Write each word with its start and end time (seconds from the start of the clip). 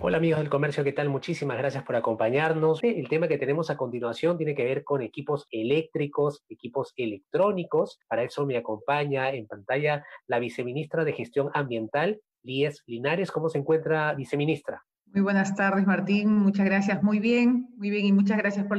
Hola 0.00 0.18
amigos 0.18 0.38
del 0.38 0.48
comercio, 0.48 0.84
¿qué 0.84 0.92
tal? 0.92 1.08
Muchísimas 1.08 1.58
gracias 1.58 1.82
por 1.82 1.96
acompañarnos. 1.96 2.84
El 2.84 3.08
tema 3.08 3.26
que 3.26 3.36
tenemos 3.36 3.68
a 3.68 3.76
continuación 3.76 4.36
tiene 4.36 4.54
que 4.54 4.62
ver 4.62 4.84
con 4.84 5.02
equipos 5.02 5.48
eléctricos, 5.50 6.44
equipos 6.48 6.92
electrónicos. 6.96 7.98
Para 8.06 8.22
eso 8.22 8.46
me 8.46 8.56
acompaña 8.56 9.30
en 9.30 9.48
pantalla 9.48 10.06
la 10.28 10.38
viceministra 10.38 11.04
de 11.04 11.14
Gestión 11.14 11.50
Ambiental, 11.52 12.20
Lies 12.44 12.84
Linares. 12.86 13.32
¿Cómo 13.32 13.48
se 13.48 13.58
encuentra, 13.58 14.14
viceministra? 14.14 14.84
Muy 15.06 15.22
buenas 15.22 15.56
tardes, 15.56 15.84
Martín. 15.84 16.32
Muchas 16.32 16.66
gracias. 16.66 17.02
Muy 17.02 17.18
bien, 17.18 17.68
muy 17.76 17.90
bien. 17.90 18.06
Y 18.06 18.12
muchas 18.12 18.38
gracias 18.38 18.66
por 18.66 18.78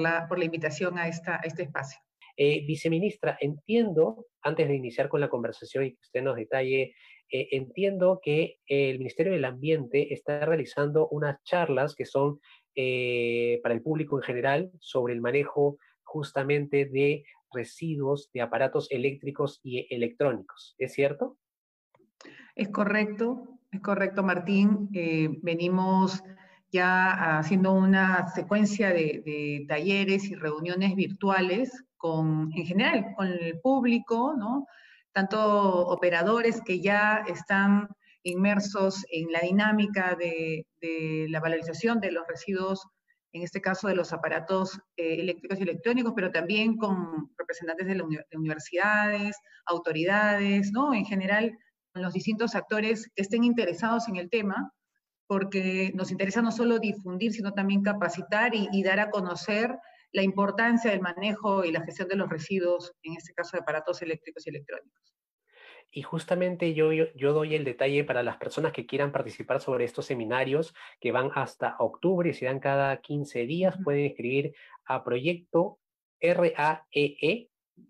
la, 0.00 0.28
por 0.28 0.38
la, 0.38 0.44
invitación 0.44 0.98
a, 0.98 1.04
a 1.04 1.08
este 1.44 1.62
espacio. 1.62 1.98
Eh, 2.40 2.64
viceministra, 2.64 3.36
entiendo, 3.40 4.26
antes 4.42 4.68
de 4.68 4.76
iniciar 4.76 5.08
con 5.08 5.20
la 5.20 5.28
conversación 5.28 5.84
y 5.84 5.90
que 5.90 6.00
usted 6.00 6.22
nos 6.22 6.36
detalle 6.36 6.94
eh, 7.32 7.48
entiendo 7.50 8.20
que 8.22 8.60
el 8.64 8.98
Ministerio 8.98 9.32
del 9.32 9.44
Ambiente 9.44 10.14
está 10.14 10.46
realizando 10.46 11.08
unas 11.08 11.42
charlas 11.42 11.96
que 11.96 12.06
son 12.06 12.38
eh, 12.76 13.58
para 13.60 13.74
el 13.74 13.82
público 13.82 14.16
en 14.18 14.22
general 14.22 14.70
sobre 14.78 15.14
el 15.14 15.20
manejo 15.20 15.78
justamente 16.04 16.86
de 16.86 17.24
residuos 17.52 18.30
de 18.32 18.40
aparatos 18.40 18.86
eléctricos 18.92 19.58
y 19.64 19.92
electrónicos. 19.92 20.76
¿Es 20.78 20.92
cierto? 20.92 21.36
Es 22.54 22.68
correcto, 22.68 23.58
es 23.72 23.80
correcto, 23.80 24.22
Martín. 24.22 24.90
Venimos 25.42 26.22
ya 26.70 27.38
haciendo 27.40 27.72
una 27.72 28.28
secuencia 28.28 28.92
de, 28.92 29.64
talleres 29.66 30.30
y 30.30 30.36
reuniones 30.36 30.94
virtuales 30.94 31.84
con, 31.98 32.50
en 32.54 32.64
general, 32.64 33.12
con 33.16 33.26
el 33.26 33.60
público, 33.60 34.34
¿no? 34.38 34.66
tanto 35.18 35.88
operadores 35.88 36.60
que 36.64 36.80
ya 36.80 37.24
están 37.26 37.88
inmersos 38.22 39.04
en 39.10 39.32
la 39.32 39.40
dinámica 39.40 40.16
de, 40.16 40.64
la 41.28 41.40
valorización 41.40 41.98
de 41.98 42.12
los 42.12 42.24
residuos, 42.28 42.86
en 43.32 43.42
este 43.42 43.60
caso 43.60 43.88
de 43.88 43.96
los 43.96 44.12
aparatos 44.12 44.78
eh, 44.96 45.20
eléctricos 45.20 45.58
y 45.58 45.62
electrónicos, 45.62 46.12
pero 46.14 46.30
también 46.30 46.76
con 46.76 47.30
representantes 47.36 47.88
de, 47.88 47.96
las 47.96 48.06
universidades, 48.32 49.36
autoridades, 49.66 50.70
¿no? 50.72 50.94
En 50.94 51.04
general, 51.04 51.58
los 51.94 52.12
distintos 52.12 52.54
actores 52.54 53.10
que 53.16 53.22
estén 53.22 53.42
interesados 53.42 54.08
en 54.08 54.16
el 54.16 54.30
tema, 54.30 54.72
porque 55.26 55.90
nos 55.94 56.12
interesa 56.12 56.42
no 56.42 56.52
solo 56.52 56.78
difundir, 56.78 57.32
sino 57.32 57.52
también 57.54 57.82
capacitar 57.82 58.52
y 58.54 58.82
dar 58.84 59.00
a 59.00 59.10
conocer 59.10 59.76
la 60.12 60.22
importancia 60.22 60.90
del 60.90 61.00
manejo 61.00 61.64
y 61.64 61.72
la 61.72 61.82
gestión 61.82 62.08
de 62.08 62.16
los 62.16 62.28
residuos, 62.28 62.92
en 63.02 63.14
este 63.14 63.34
caso 63.34 63.56
de 63.56 63.62
aparatos 63.62 64.02
eléctricos 64.02 64.46
y 64.46 64.50
electrónicos. 64.50 65.14
Y 65.90 66.02
justamente 66.02 66.74
yo, 66.74 66.92
yo, 66.92 67.32
doy 67.32 67.54
el 67.54 67.64
detalle 67.64 68.04
para 68.04 68.22
las 68.22 68.36
personas 68.36 68.72
que 68.72 68.86
quieran 68.86 69.10
participar 69.10 69.60
sobre 69.60 69.84
estos 69.84 70.04
seminarios 70.04 70.74
que 71.00 71.12
van 71.12 71.30
hasta 71.34 71.76
octubre 71.78 72.28
y 72.28 72.34
se 72.34 72.44
dan 72.44 72.60
cada 72.60 73.00
15 73.00 73.46
días. 73.46 73.78
Pueden 73.82 74.04
escribir 74.04 74.54
a 74.84 75.02
proyecto 75.02 75.78
RAEE 76.20 76.86
e, 76.92 77.48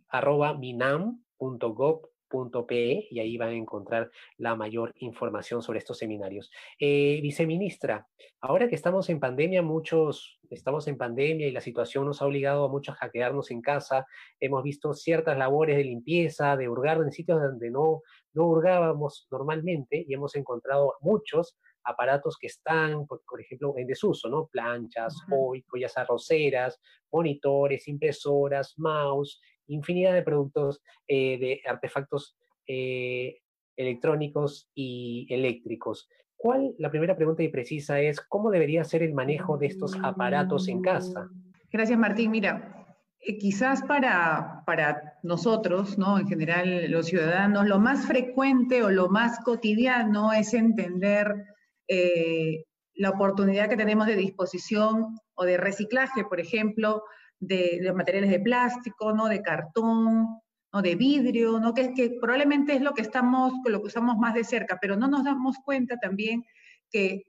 arroba 0.08 0.54
minam.gov 0.54 2.08
.pe 2.28 3.08
y 3.10 3.20
ahí 3.20 3.36
van 3.36 3.50
a 3.50 3.56
encontrar 3.56 4.10
la 4.36 4.54
mayor 4.54 4.94
información 4.98 5.62
sobre 5.62 5.78
estos 5.78 5.98
seminarios. 5.98 6.50
Eh, 6.78 7.20
viceministra, 7.22 8.06
ahora 8.40 8.68
que 8.68 8.74
estamos 8.74 9.08
en 9.08 9.20
pandemia, 9.20 9.62
muchos 9.62 10.38
estamos 10.50 10.88
en 10.88 10.96
pandemia 10.96 11.46
y 11.46 11.52
la 11.52 11.60
situación 11.60 12.06
nos 12.06 12.22
ha 12.22 12.26
obligado 12.26 12.64
a 12.64 12.68
muchos 12.68 12.96
a 13.00 13.10
quedarnos 13.10 13.50
en 13.50 13.60
casa. 13.60 14.06
Hemos 14.40 14.62
visto 14.62 14.94
ciertas 14.94 15.36
labores 15.36 15.76
de 15.76 15.84
limpieza, 15.84 16.56
de 16.56 16.68
hurgar 16.68 16.98
en 16.98 17.12
sitios 17.12 17.40
donde 17.40 17.70
no, 17.70 18.02
no 18.32 18.46
hurgábamos 18.46 19.26
normalmente 19.30 20.04
y 20.06 20.14
hemos 20.14 20.34
encontrado 20.36 20.94
muchos 21.00 21.56
aparatos 21.88 22.36
que 22.38 22.48
están, 22.48 23.06
por, 23.06 23.40
ejemplo, 23.40 23.74
en 23.76 23.86
desuso, 23.86 24.28
¿no? 24.28 24.46
Planchas, 24.46 25.16
ollas 25.30 25.96
arroceras, 25.96 26.78
monitores, 27.10 27.88
impresoras, 27.88 28.74
mouse, 28.78 29.40
infinidad 29.68 30.14
de 30.14 30.22
productos, 30.22 30.82
eh, 31.06 31.38
de 31.38 31.60
artefactos 31.66 32.36
eh, 32.66 33.38
electrónicos 33.76 34.70
y 34.74 35.26
eléctricos. 35.30 36.08
¿Cuál, 36.36 36.74
la 36.78 36.90
primera 36.90 37.16
pregunta 37.16 37.42
y 37.42 37.48
precisa 37.48 38.00
es, 38.00 38.20
cómo 38.20 38.50
debería 38.50 38.84
ser 38.84 39.02
el 39.02 39.14
manejo 39.14 39.56
de 39.58 39.66
estos 39.66 39.96
aparatos 40.02 40.68
en 40.68 40.82
casa? 40.82 41.28
Gracias, 41.72 41.98
Martín. 41.98 42.30
Mira, 42.30 42.86
eh, 43.20 43.38
quizás 43.38 43.82
para, 43.82 44.62
para 44.64 45.14
nosotros, 45.22 45.98
¿no? 45.98 46.18
En 46.18 46.28
general, 46.28 46.90
los 46.90 47.06
ciudadanos, 47.06 47.66
lo 47.66 47.78
más 47.78 48.06
frecuente 48.06 48.82
o 48.82 48.90
lo 48.90 49.08
más 49.08 49.40
cotidiano 49.40 50.32
es 50.32 50.54
entender 50.54 51.44
la 51.88 53.10
oportunidad 53.10 53.68
que 53.68 53.76
tenemos 53.76 54.06
de 54.06 54.16
disposición 54.16 55.16
o 55.34 55.44
de 55.44 55.56
reciclaje, 55.56 56.24
por 56.24 56.40
ejemplo, 56.40 57.04
de, 57.38 57.92
materiales 57.94 58.30
de 58.30 58.40
plástico, 58.40 59.12
¿no? 59.12 59.28
De 59.28 59.42
cartón, 59.42 60.40
¿no? 60.72 60.82
De 60.82 60.96
vidrio, 60.96 61.60
¿no? 61.60 61.74
Que, 61.74 61.94
que 61.94 62.18
probablemente 62.20 62.74
es 62.74 62.82
lo 62.82 62.92
que 62.94 63.02
estamos, 63.02 63.52
lo 63.64 63.80
que 63.80 63.86
usamos 63.86 64.16
más 64.18 64.34
de 64.34 64.44
cerca, 64.44 64.78
pero 64.80 64.96
no 64.96 65.08
nos 65.08 65.24
damos 65.24 65.56
cuenta 65.64 65.96
también 65.98 66.44
que 66.90 67.22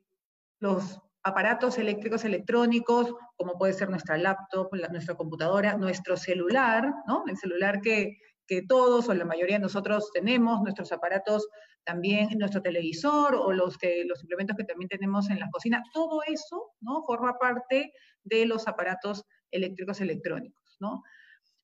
los 0.59 0.99
aparatos 1.23 1.77
eléctricos 1.77 2.25
electrónicos, 2.25 3.13
como 3.35 3.57
puede 3.57 3.73
ser 3.73 3.89
nuestra 3.89 4.17
laptop, 4.17 4.69
nuestra 4.91 5.15
computadora, 5.15 5.77
nuestro 5.77 6.17
celular, 6.17 6.91
¿no? 7.07 7.23
El 7.27 7.37
celular 7.37 7.81
que, 7.81 8.17
que 8.47 8.63
todos 8.63 9.07
o 9.09 9.13
la 9.13 9.25
mayoría 9.25 9.57
de 9.57 9.63
nosotros 9.63 10.09
tenemos, 10.11 10.61
nuestros 10.61 10.91
aparatos 10.91 11.47
también, 11.84 12.29
nuestro 12.38 12.62
televisor 12.62 13.35
o 13.35 13.51
los, 13.51 13.78
que, 13.78 14.03
los 14.06 14.22
implementos 14.22 14.56
que 14.57 14.63
también 14.63 14.90
tenemos 14.90 15.29
en 15.29 15.40
la 15.40 15.50
cocina, 15.50 15.84
todo 15.94 16.22
eso 16.28 16.72
¿no? 16.81 17.03
forma 17.03 17.38
parte 17.40 17.91
de 18.23 18.45
los 18.45 18.67
aparatos 18.67 19.25
eléctricos 19.51 20.01
electrónicos, 20.01 20.78
¿no? 20.79 21.03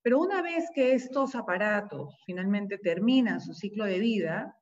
Pero 0.01 0.19
una 0.19 0.41
vez 0.41 0.65
que 0.73 0.93
estos 0.93 1.33
aparatos 1.33 2.15
finalmente 2.25 2.77
terminan 2.77 3.41
su 3.41 3.53
ciclo 3.53 3.85
de 3.85 3.99
vida, 3.99 4.55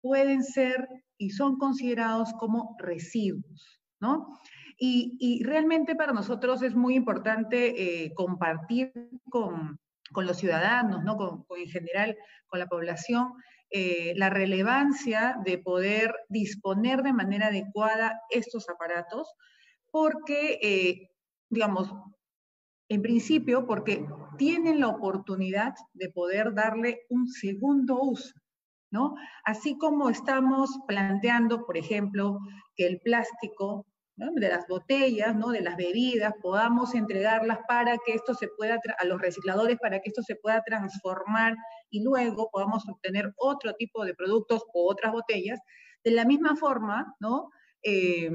pueden 0.00 0.42
ser 0.42 0.88
y 1.16 1.30
son 1.30 1.58
considerados 1.58 2.32
como 2.40 2.76
residuos, 2.78 3.80
¿no? 4.00 4.36
Y, 4.82 5.42
realmente 5.44 5.94
para 5.94 6.14
nosotros 6.14 6.62
es 6.62 6.74
muy 6.74 6.94
importante 6.94 8.04
eh, 8.04 8.14
compartir 8.14 8.92
con, 9.28 9.78
con, 10.10 10.26
los 10.26 10.38
ciudadanos, 10.38 11.04
¿no? 11.04 11.16
Con, 11.16 11.44
en 11.58 11.68
general 11.68 12.16
con 12.48 12.58
la 12.58 12.66
población, 12.66 13.34
eh, 13.70 14.14
la 14.16 14.30
relevancia 14.30 15.36
de 15.44 15.58
poder 15.58 16.14
disponer 16.28 17.02
de 17.02 17.12
manera 17.12 17.48
adecuada 17.48 18.20
estos 18.30 18.68
aparatos, 18.68 19.32
porque, 19.90 20.58
eh, 20.62 21.10
digamos, 21.48 21.92
en 22.88 23.02
principio 23.02 23.66
porque 23.66 24.04
tienen 24.36 24.80
la 24.80 24.88
oportunidad 24.88 25.74
de 25.92 26.10
poder 26.10 26.54
darle 26.54 27.02
un 27.08 27.28
segundo 27.28 28.00
uso, 28.02 28.34
¿no? 28.90 29.14
Así 29.44 29.78
como 29.78 30.10
estamos 30.10 30.70
planteando, 30.88 31.64
por 31.64 31.76
ejemplo, 31.76 32.40
que 32.74 32.86
el 32.86 33.00
plástico 33.00 33.86
de 34.34 34.48
las 34.48 34.66
botellas, 34.68 35.34
¿no? 35.34 35.48
de 35.48 35.62
las 35.62 35.76
bebidas, 35.76 36.34
podamos 36.42 36.94
entregarlas 36.94 37.58
para 37.66 37.96
que 38.04 38.12
esto 38.12 38.34
se 38.34 38.48
pueda, 38.48 38.78
a 38.98 39.04
los 39.06 39.20
recicladores, 39.20 39.78
para 39.78 40.00
que 40.00 40.08
esto 40.08 40.22
se 40.22 40.36
pueda 40.36 40.62
transformar 40.62 41.56
y 41.88 42.02
luego 42.02 42.50
podamos 42.52 42.88
obtener 42.88 43.32
otro 43.36 43.74
tipo 43.74 44.04
de 44.04 44.14
productos 44.14 44.62
o 44.74 44.90
otras 44.90 45.12
botellas. 45.12 45.60
De 46.04 46.10
la 46.10 46.24
misma 46.24 46.56
forma, 46.56 47.14
¿no? 47.20 47.50
Eh, 47.82 48.30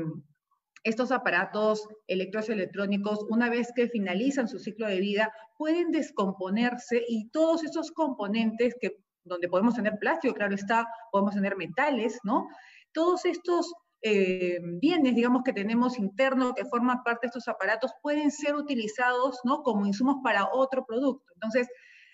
estos 0.83 1.12
aparatos 1.12 1.88
electrónicos, 2.07 3.25
una 3.30 3.50
vez 3.50 3.71
que 3.75 3.88
finalizan 3.88 4.48
su 4.48 4.60
ciclo 4.60 4.88
de 4.88 5.00
vida, 5.00 5.31
pueden 5.57 5.92
descomponerse 5.92 7.04
y 7.07 7.30
todos 7.30 7.63
esos 7.63 7.92
componentes 7.92 8.75
que 8.80 8.98
donde 9.24 9.50
podemos 9.50 9.74
tener 9.74 9.98
plástico, 10.00 10.36
claro 10.36 10.54
está, 10.54 10.88
podemos 11.12 11.33
tener 11.33 11.56
metales, 11.57 12.19
¿no? 12.24 12.48
Todos 12.94 13.25
estos 13.25 13.74
eh, 14.01 14.59
bienes, 14.62 15.15
digamos, 15.15 15.44
que 15.44 15.53
tenemos 15.53 15.97
internos, 15.97 16.53
que 16.56 16.65
forman 16.65 17.03
parte 17.03 17.27
de 17.27 17.30
estos 17.30 17.47
aparatos, 17.47 17.92
pueden 18.01 18.31
ser 18.31 18.56
utilizados, 18.56 19.39
¿no? 19.44 19.63
Como 19.63 19.86
insumos 19.86 20.18
para 20.24 20.50
otro 20.51 20.86
producto. 20.86 21.33
Entonces, 21.33 21.68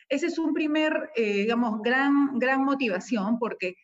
ese 0.08 0.28
es 0.28 0.38
un 0.38 0.54
primer, 0.54 1.12
eh, 1.16 1.34
digamos, 1.34 1.82
gran, 1.82 2.38
gran 2.40 2.64
motivación, 2.64 3.40
porque 3.40 3.76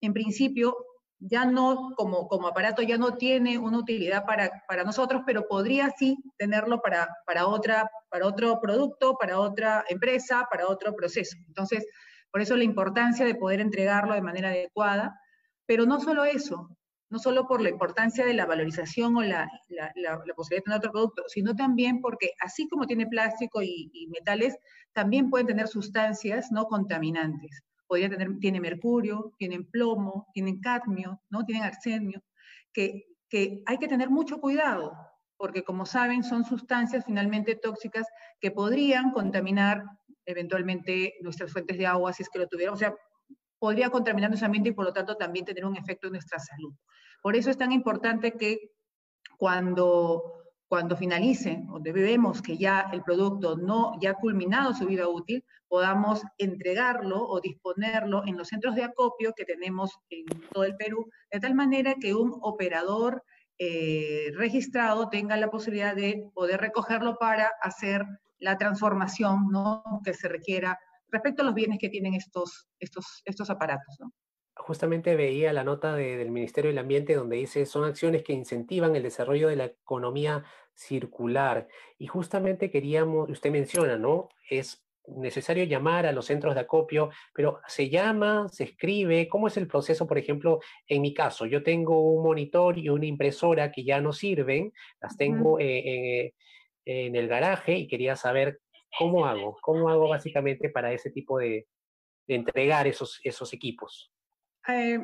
en 0.00 0.12
principio 0.12 0.76
ya 1.24 1.44
no, 1.44 1.92
como, 1.96 2.26
como 2.26 2.48
aparato, 2.48 2.82
ya 2.82 2.98
no 2.98 3.16
tiene 3.16 3.56
una 3.56 3.78
utilidad 3.78 4.24
para, 4.26 4.64
para 4.66 4.82
nosotros, 4.82 5.22
pero 5.24 5.46
podría 5.46 5.90
sí 5.90 6.16
tenerlo 6.36 6.80
para, 6.80 7.08
para, 7.26 7.46
otra, 7.46 7.88
para 8.08 8.26
otro 8.26 8.60
producto, 8.60 9.16
para 9.18 9.38
otra 9.38 9.84
empresa, 9.88 10.48
para 10.50 10.66
otro 10.66 10.94
proceso. 10.96 11.36
Entonces, 11.46 11.86
por 12.32 12.40
eso 12.40 12.56
la 12.56 12.64
importancia 12.64 13.24
de 13.24 13.36
poder 13.36 13.60
entregarlo 13.60 14.14
de 14.14 14.22
manera 14.22 14.48
adecuada, 14.48 15.20
pero 15.66 15.86
no 15.86 16.00
solo 16.00 16.24
eso, 16.24 16.76
no 17.12 17.18
solo 17.18 17.46
por 17.46 17.60
la 17.60 17.68
importancia 17.68 18.24
de 18.24 18.32
la 18.32 18.46
valorización 18.46 19.14
o 19.18 19.22
la, 19.22 19.46
posibilidad 20.34 20.60
de 20.60 20.60
tener 20.62 20.78
otro 20.78 20.92
producto, 20.92 21.24
sino 21.28 21.54
también 21.54 22.00
porque 22.00 22.30
así 22.40 22.66
como 22.68 22.86
tiene 22.86 23.06
plástico 23.06 23.60
y, 23.62 24.08
metales, 24.10 24.56
también 24.94 25.28
pueden 25.28 25.46
tener 25.46 25.68
sustancias 25.68 26.50
no 26.50 26.64
contaminantes. 26.64 27.62
Podría 27.86 28.08
tener, 28.08 28.38
tiene 28.40 28.60
mercurio, 28.60 29.34
tienen 29.36 29.66
plomo, 29.70 30.26
tienen 30.32 30.58
cadmio, 30.60 31.20
¿no? 31.28 31.44
Tienen 31.44 31.64
arsenio, 31.64 32.22
que, 32.72 33.04
que 33.28 33.62
hay 33.66 33.76
que 33.76 33.88
tener 33.88 34.08
mucho 34.08 34.40
cuidado, 34.40 34.96
porque 35.36 35.64
como 35.64 35.84
saben 35.84 36.24
son 36.24 36.46
sustancias 36.46 37.04
finalmente 37.04 37.56
tóxicas 37.56 38.06
que 38.40 38.50
podrían 38.50 39.10
contaminar 39.10 39.84
eventualmente 40.24 41.14
nuestras 41.20 41.52
fuentes 41.52 41.76
de 41.76 41.86
agua 41.86 42.14
si 42.14 42.22
es 42.22 42.30
que 42.30 42.38
lo 42.38 42.76
sea, 42.76 42.94
podría 43.62 43.90
contaminar 43.90 44.28
nuestro 44.28 44.46
ambiente 44.46 44.70
y 44.70 44.72
por 44.72 44.84
lo 44.84 44.92
tanto 44.92 45.16
también 45.16 45.44
tener 45.44 45.64
un 45.64 45.76
efecto 45.76 46.08
en 46.08 46.14
nuestra 46.14 46.40
salud. 46.40 46.74
Por 47.22 47.36
eso 47.36 47.48
es 47.48 47.56
tan 47.56 47.70
importante 47.70 48.32
que 48.32 48.72
cuando 49.38 50.20
cuando 50.66 50.96
finalice 50.96 51.62
o 51.70 51.78
debemos 51.78 52.42
que 52.42 52.56
ya 52.56 52.88
el 52.92 53.02
producto 53.04 53.56
no 53.56 53.92
ya 54.00 54.10
ha 54.10 54.14
culminado 54.14 54.74
su 54.74 54.86
vida 54.86 55.06
útil, 55.06 55.44
podamos 55.68 56.24
entregarlo 56.38 57.22
o 57.22 57.40
disponerlo 57.40 58.24
en 58.26 58.36
los 58.36 58.48
centros 58.48 58.74
de 58.74 58.82
acopio 58.82 59.32
que 59.36 59.44
tenemos 59.44 59.96
en 60.10 60.24
todo 60.50 60.64
el 60.64 60.74
Perú, 60.74 61.08
de 61.30 61.38
tal 61.38 61.54
manera 61.54 61.94
que 62.00 62.14
un 62.14 62.36
operador 62.40 63.22
eh, 63.58 64.32
registrado 64.34 65.08
tenga 65.08 65.36
la 65.36 65.50
posibilidad 65.50 65.94
de 65.94 66.24
poder 66.34 66.60
recogerlo 66.60 67.16
para 67.16 67.52
hacer 67.60 68.04
la 68.40 68.58
transformación 68.58 69.50
¿no? 69.52 69.84
que 70.04 70.14
se 70.14 70.28
requiera 70.28 70.80
respecto 71.12 71.42
a 71.42 71.44
los 71.44 71.54
bienes 71.54 71.78
que 71.78 71.88
tienen 71.88 72.14
estos, 72.14 72.68
estos, 72.80 73.22
estos 73.24 73.50
aparatos. 73.50 73.96
¿no? 74.00 74.12
justamente 74.56 75.16
veía 75.16 75.52
la 75.52 75.64
nota 75.64 75.94
del 75.94 76.30
Ministerio 76.30 76.70
del 76.70 76.78
Ambiente 76.78 77.14
donde 77.14 77.36
dice 77.36 77.66
son 77.66 77.84
acciones 77.84 78.22
que 78.22 78.32
incentivan 78.32 78.96
el 78.96 79.02
desarrollo 79.02 79.48
de 79.48 79.56
la 79.56 79.64
economía 79.66 80.44
circular. 80.74 81.68
Y 81.98 82.06
justamente 82.06 82.70
queríamos, 82.70 83.30
usted 83.30 83.50
menciona, 83.50 83.96
¿no? 83.98 84.28
Es 84.48 84.84
necesario 85.06 85.64
llamar 85.64 86.06
a 86.06 86.12
los 86.12 86.26
centros 86.26 86.54
de 86.54 86.60
acopio, 86.60 87.10
pero 87.34 87.60
se 87.66 87.90
llama, 87.90 88.48
se 88.48 88.64
escribe, 88.64 89.28
¿cómo 89.28 89.48
es 89.48 89.56
el 89.56 89.66
proceso? 89.66 90.06
Por 90.06 90.18
ejemplo, 90.18 90.60
en 90.86 91.02
mi 91.02 91.12
caso, 91.12 91.44
yo 91.46 91.62
tengo 91.62 92.00
un 92.00 92.22
monitor 92.22 92.78
y 92.78 92.88
una 92.88 93.06
impresora 93.06 93.72
que 93.72 93.84
ya 93.84 94.00
no 94.00 94.12
sirven, 94.12 94.72
las 95.00 95.16
tengo 95.16 95.58
en 95.58 96.32
el 96.84 97.28
garaje 97.28 97.74
y 97.74 97.88
quería 97.88 98.16
saber 98.16 98.60
cómo 98.98 99.26
hago, 99.26 99.58
cómo 99.60 99.88
hago 99.88 100.08
básicamente 100.08 100.68
para 100.68 100.92
ese 100.92 101.10
tipo 101.10 101.38
de, 101.38 101.66
entregar 102.28 102.86
esos, 102.86 103.20
equipos. 103.52 104.10
Eh, 104.68 104.98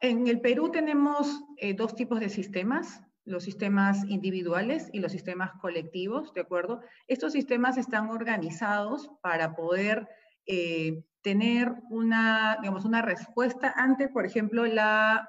en 0.00 0.26
el 0.26 0.40
Perú 0.40 0.70
tenemos 0.70 1.42
eh, 1.56 1.74
dos 1.74 1.94
tipos 1.94 2.20
de 2.20 2.28
sistemas, 2.28 3.02
los 3.24 3.44
sistemas 3.44 4.04
individuales 4.08 4.90
y 4.92 5.00
los 5.00 5.12
sistemas 5.12 5.52
colectivos, 5.60 6.34
¿de 6.34 6.42
acuerdo? 6.42 6.80
Estos 7.06 7.32
sistemas 7.32 7.78
están 7.78 8.10
organizados 8.10 9.10
para 9.22 9.54
poder 9.54 10.06
eh, 10.46 11.02
tener 11.22 11.72
una, 11.88 12.58
digamos, 12.60 12.84
una 12.84 13.00
respuesta 13.00 13.72
ante, 13.76 14.08
por 14.08 14.26
ejemplo, 14.26 14.66
la 14.66 15.28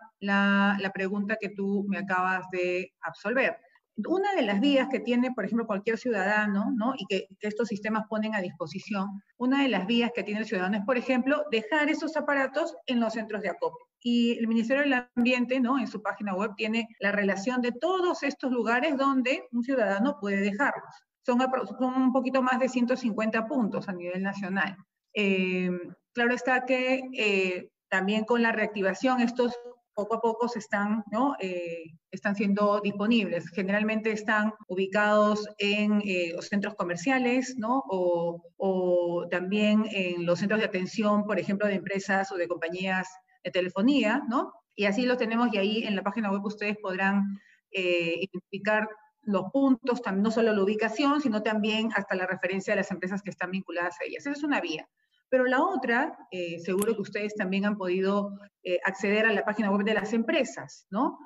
pregunta 0.93 1.37
que 1.39 1.49
tú 1.49 1.85
me 1.87 1.97
acabas 1.97 2.49
de 2.51 2.93
absolver 3.01 3.57
una 4.05 4.33
de 4.33 4.43
las 4.43 4.59
vías 4.59 4.87
que 4.91 4.99
tiene, 4.99 5.31
por 5.31 5.45
ejemplo, 5.45 5.65
cualquier 5.65 5.97
ciudadano, 5.97 6.71
¿no? 6.75 6.93
y 6.97 7.05
que, 7.07 7.27
estos 7.39 7.67
sistemas 7.67 8.05
ponen 8.07 8.35
a 8.35 8.41
disposición, 8.41 9.21
una 9.37 9.63
de 9.63 9.69
las 9.69 9.87
vías 9.87 10.11
que 10.13 10.23
tiene 10.23 10.41
el 10.41 10.45
ciudadano 10.45 10.77
es, 10.77 10.85
por 10.85 10.97
ejemplo, 10.97 11.43
dejar 11.51 11.89
esos 11.89 12.15
aparatos 12.15 12.75
en 12.85 12.99
los 12.99 13.13
centros 13.13 13.41
de 13.41 13.49
acopio. 13.49 13.87
Y 14.01 14.37
el 14.37 14.47
Ministerio 14.47 14.83
del 14.83 15.09
Ambiente, 15.15 15.59
¿no? 15.59 15.79
en 15.79 15.87
su 15.87 16.01
página 16.01 16.35
web, 16.35 16.51
tiene 16.55 16.87
la 16.99 17.11
relación 17.11 17.61
de 17.61 17.71
todos 17.71 18.23
estos 18.23 18.51
lugares 18.51 18.95
donde 18.97 19.43
un 19.51 19.63
ciudadano 19.63 20.17
puede 20.19 20.37
dejarlos. 20.37 20.93
Son, 21.25 21.39
son 21.79 22.01
un 22.01 22.13
poquito 22.13 22.41
más 22.41 22.59
de 22.59 22.69
150 22.69 23.47
puntos 23.47 23.89
a 23.89 23.93
nivel 23.93 24.21
nacional. 24.21 24.77
Eh, 25.13 25.71
claro 26.13 26.33
está 26.33 26.63
que 26.65 27.01
eh, 27.13 27.71
también 27.89 28.23
con 28.23 28.41
la 28.41 28.51
reactivación 28.51 29.21
estos 29.21 29.57
poco 29.97 30.15
a 30.15 30.21
poco 30.21 30.47
se 30.47 30.59
están, 30.59 31.03
¿no? 31.11 31.35
Eh, 31.39 31.95
están 32.11 32.35
siendo 32.35 32.79
disponibles. 32.81 33.49
Generalmente 33.49 34.11
están 34.11 34.53
ubicados 34.67 35.47
en 35.57 36.03
eh, 36.05 36.33
los 36.35 36.45
centros 36.45 36.75
comerciales, 36.75 37.55
¿no? 37.57 37.83
O, 37.87 39.25
también 39.31 39.85
en 39.91 40.25
los 40.25 40.39
centros 40.39 40.59
de 40.59 40.67
atención, 40.67 41.25
por 41.25 41.39
ejemplo, 41.39 41.67
de 41.67 41.73
empresas 41.73 42.31
o 42.31 42.37
de 42.37 42.47
compañías 42.47 43.07
de 43.43 43.49
telefonía, 43.49 44.21
¿no? 44.29 44.53
Y 44.75 44.85
así 44.85 45.07
lo 45.07 45.17
tenemos 45.17 45.51
y 45.51 45.57
ahí 45.57 45.83
en 45.83 45.95
la 45.95 46.03
página 46.03 46.31
web 46.31 46.45
ustedes 46.45 46.77
podrán 46.77 47.23
eh, 47.71 48.19
identificar 48.21 48.87
los 49.23 49.45
puntos, 49.51 50.01
no 50.13 50.29
solo 50.29 50.53
la 50.53 50.63
ubicación, 50.63 51.21
sino 51.21 51.41
también 51.41 51.89
hasta 51.95 52.15
la 52.15 52.27
referencia 52.27 52.73
de 52.73 52.81
las 52.81 52.91
empresas 52.91 53.23
que 53.23 53.31
están 53.31 53.49
vinculadas 53.49 53.95
a 53.99 54.05
ellas. 54.05 54.27
Esa 54.27 54.37
es 54.37 54.43
una 54.43 54.61
vía. 54.61 54.87
Pero 55.29 55.45
la 55.45 55.61
otra, 55.61 56.17
eh, 56.31 56.59
seguro 56.59 56.95
que 56.95 57.01
ustedes 57.01 57.35
también 57.35 57.65
han 57.65 57.77
podido 57.77 58.31
eh, 58.63 58.79
acceder 58.85 59.25
a 59.25 59.33
la 59.33 59.43
página 59.43 59.71
web 59.71 59.85
de 59.85 59.93
las 59.93 60.13
empresas, 60.13 60.87
¿no? 60.89 61.17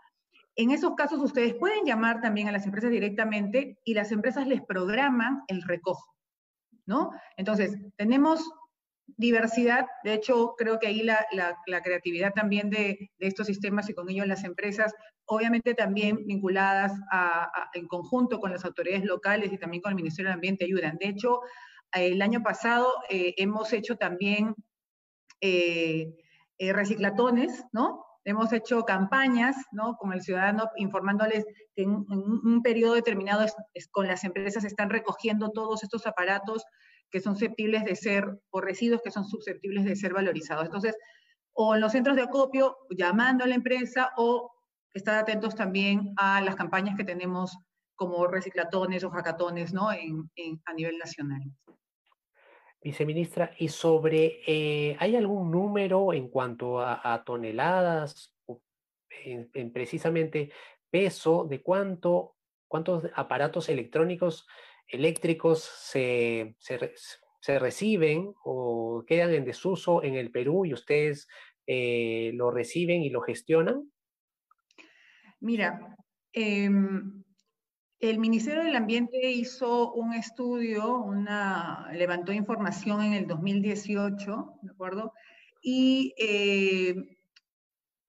En 0.56 0.72
esos 0.72 0.96
casos 0.96 1.20
ustedes 1.20 1.54
pueden 1.54 1.86
llamar 1.86 2.20
también 2.22 2.48
a 2.48 2.52
las 2.52 2.66
empresas 2.66 2.92
directamente 2.92 3.78
y 3.86 3.94
las 3.94 4.12
empresas 4.12 4.48
les 4.48 4.62
programan 4.62 5.44
el 5.48 5.62
recojo, 5.62 6.14
¿no? 6.86 7.12
Entonces, 7.38 7.78
tenemos 7.96 8.50
diversidad, 9.18 9.88
de 10.04 10.14
hecho, 10.14 10.56
creo 10.58 10.80
que 10.80 10.88
ahí 10.88 11.04
la, 11.04 11.26
creatividad 11.84 12.34
también 12.34 12.70
de, 12.70 13.12
estos 13.20 13.48
sistemas 13.48 13.90
y 13.90 13.94
con 13.94 14.10
ellos 14.10 14.28
las 14.28 14.44
empresas, 14.44 14.94
obviamente 15.26 15.74
también 15.74 16.26
vinculadas 16.26 16.94
en 17.74 17.88
conjunto 17.88 18.40
con 18.40 18.52
las 18.52 18.66
autoridades 18.66 19.06
locales 19.06 19.52
y 19.54 19.58
también 19.58 19.82
con 19.82 19.92
el 19.92 19.96
Ministerio 19.96 20.30
del 20.30 20.36
Ambiente 20.36 20.66
ayudan. 20.66 20.98
De 20.98 21.08
hecho, 21.08 21.42
el 21.94 22.22
año 22.22 22.42
pasado 22.42 22.92
eh, 23.10 23.34
hemos 23.38 23.74
hecho 23.74 23.96
también 23.96 24.56
eh, 25.42 26.16
eh, 26.58 26.74
reciclatones, 26.74 27.64
¿no? 27.72 28.06
Hemos 28.24 28.54
hecho 28.54 28.84
campañas, 28.86 29.56
¿no? 29.72 29.96
Con 29.98 30.14
el 30.14 30.22
ciudadano 30.22 30.70
informándoles 30.76 31.44
que 31.76 31.84
en, 31.84 32.06
un 32.08 32.62
periodo 32.62 32.94
determinado 32.94 33.46
con 33.92 34.08
las 34.08 34.24
empresas 34.24 34.64
están 34.64 34.90
recogiendo 34.90 35.50
todos 35.50 35.84
estos 35.84 36.06
aparatos 36.06 36.64
que 37.10 37.20
son 37.20 37.34
susceptibles 37.36 37.84
de 37.84 37.96
ser, 37.96 38.40
o 38.52 38.62
residuos 38.62 39.02
que 39.02 39.12
son 39.12 39.26
susceptibles 39.26 39.86
de 39.86 39.96
ser 39.96 40.14
valorizados. 40.14 40.66
Entonces, 40.66 40.96
o 41.54 41.76
en 41.76 41.82
los 41.82 41.92
centros 41.92 42.16
de 42.16 42.22
acopio, 42.22 42.78
llamando 42.92 43.44
a 43.44 43.48
la 43.48 43.56
empresa, 43.56 44.12
o 44.16 44.52
estar 44.94 45.18
atentos 45.18 45.56
también 45.56 46.14
a 46.18 46.42
las 46.42 46.56
campañas 46.56 46.96
que 46.96 47.04
tenemos 47.04 47.58
como 47.96 48.28
reciclatones 48.28 49.04
o 49.04 49.10
hackatones, 49.10 49.74
¿no? 49.74 49.90
a 49.90 50.74
nivel 50.76 50.98
nacional. 50.98 51.42
Viceministra, 52.84 53.54
y 53.60 53.68
sobre, 53.68 54.42
eh, 54.48 54.96
¿hay 55.00 55.16
algún 55.16 55.52
número 55.52 56.14
en 56.14 56.30
cuanto 56.30 56.80
a, 56.80 57.24
toneladas, 57.24 58.36
en, 59.24 59.72
precisamente 59.72 60.52
peso, 60.90 61.46
de 61.48 61.62
cuánto, 61.62 62.38
cuántos 62.68 63.04
aparatos 63.14 63.70
electrónicos, 63.70 64.48
eléctricos 64.88 65.62
se, 65.62 66.56
se, 66.58 67.60
reciben 67.60 68.34
o 68.44 69.04
quedan 69.06 69.34
en 69.36 69.46
desuso 69.46 70.04
en 70.04 70.16
el 70.16 70.32
Perú 70.32 70.66
y 70.66 70.74
ustedes 70.74 71.28
eh, 71.68 72.32
lo 72.34 72.50
reciben 72.50 73.04
y 73.04 73.12
lo 73.12 73.22
gestionan? 73.22 73.92
Mira, 75.40 75.96
eh, 76.34 76.68
el 78.02 78.18
Ministerio 78.18 78.64
del 78.64 78.76
Ambiente 78.76 79.32
hizo 79.32 79.94
un 79.94 80.14
estudio, 80.14 81.06
levantó 81.94 82.34
información 82.34 83.04
en 83.04 83.14
el 83.14 83.28
2018, 83.28 84.60
¿de 84.64 84.72
acuerdo? 84.72 85.14
Y 85.62 86.14
eh, 86.18 86.96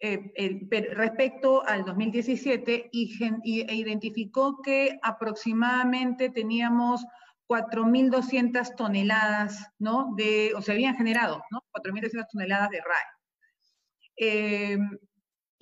eh, 0.00 0.66
respecto 0.94 1.62
al 1.66 1.84
2017 1.84 2.88
y, 2.90 3.22
e 3.68 3.74
identificó 3.74 4.62
que 4.62 4.98
aproximadamente 5.02 6.30
teníamos 6.30 7.04
4.200 7.46 8.74
toneladas, 8.74 9.68
¿no? 9.78 10.14
De, 10.16 10.54
o 10.56 10.62
se 10.62 10.72
habían 10.72 10.96
generado, 10.96 11.42
¿no? 11.50 11.62
4.200 11.70 12.26
toneladas 12.32 12.70
de 12.70 12.80
RAE. 12.80 14.78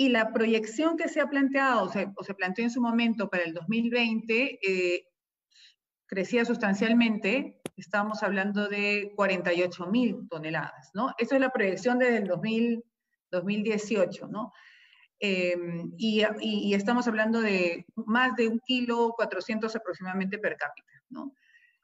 Y 0.01 0.09
la 0.09 0.33
proyección 0.33 0.97
que 0.97 1.11
se 1.11 1.21
ha 1.21 1.29
planteado, 1.29 1.85
o 2.17 2.25
se, 2.25 2.35
planteó 2.35 2.65
en 2.65 2.71
su 2.71 2.81
momento 2.81 3.29
para 3.29 3.43
el 3.43 3.53
2020, 3.53 4.59
eh, 4.67 5.05
crecía 6.07 6.47
sustancialmente, 6.47 7.61
estábamos 7.77 8.23
hablando 8.23 8.67
de 8.67 9.13
48 9.15 9.87
mil 9.89 10.27
toneladas, 10.31 10.91
¿no? 10.95 11.13
Eso 11.19 11.35
es 11.35 11.41
la 11.43 11.51
proyección 11.51 11.99
desde 11.99 12.17
el 12.17 12.83
2018, 13.31 14.29
¿no? 14.29 14.55
em, 15.19 15.93
y, 15.99 16.73
estamos 16.73 17.07
hablando 17.07 17.43
de 17.43 17.85
más 17.95 18.35
de 18.37 18.49
un 18.49 18.59
kilo 18.61 19.13
400 19.15 19.77
aproximadamente 19.77 20.39
per 20.39 20.57
cápita, 20.57 20.95
¿no? 21.11 21.35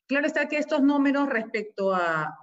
Claro 0.07 0.27
está 0.27 0.49
que 0.49 0.57
estos 0.57 0.81
números 0.81 1.29
respecto 1.29 1.95
a, 1.95 2.35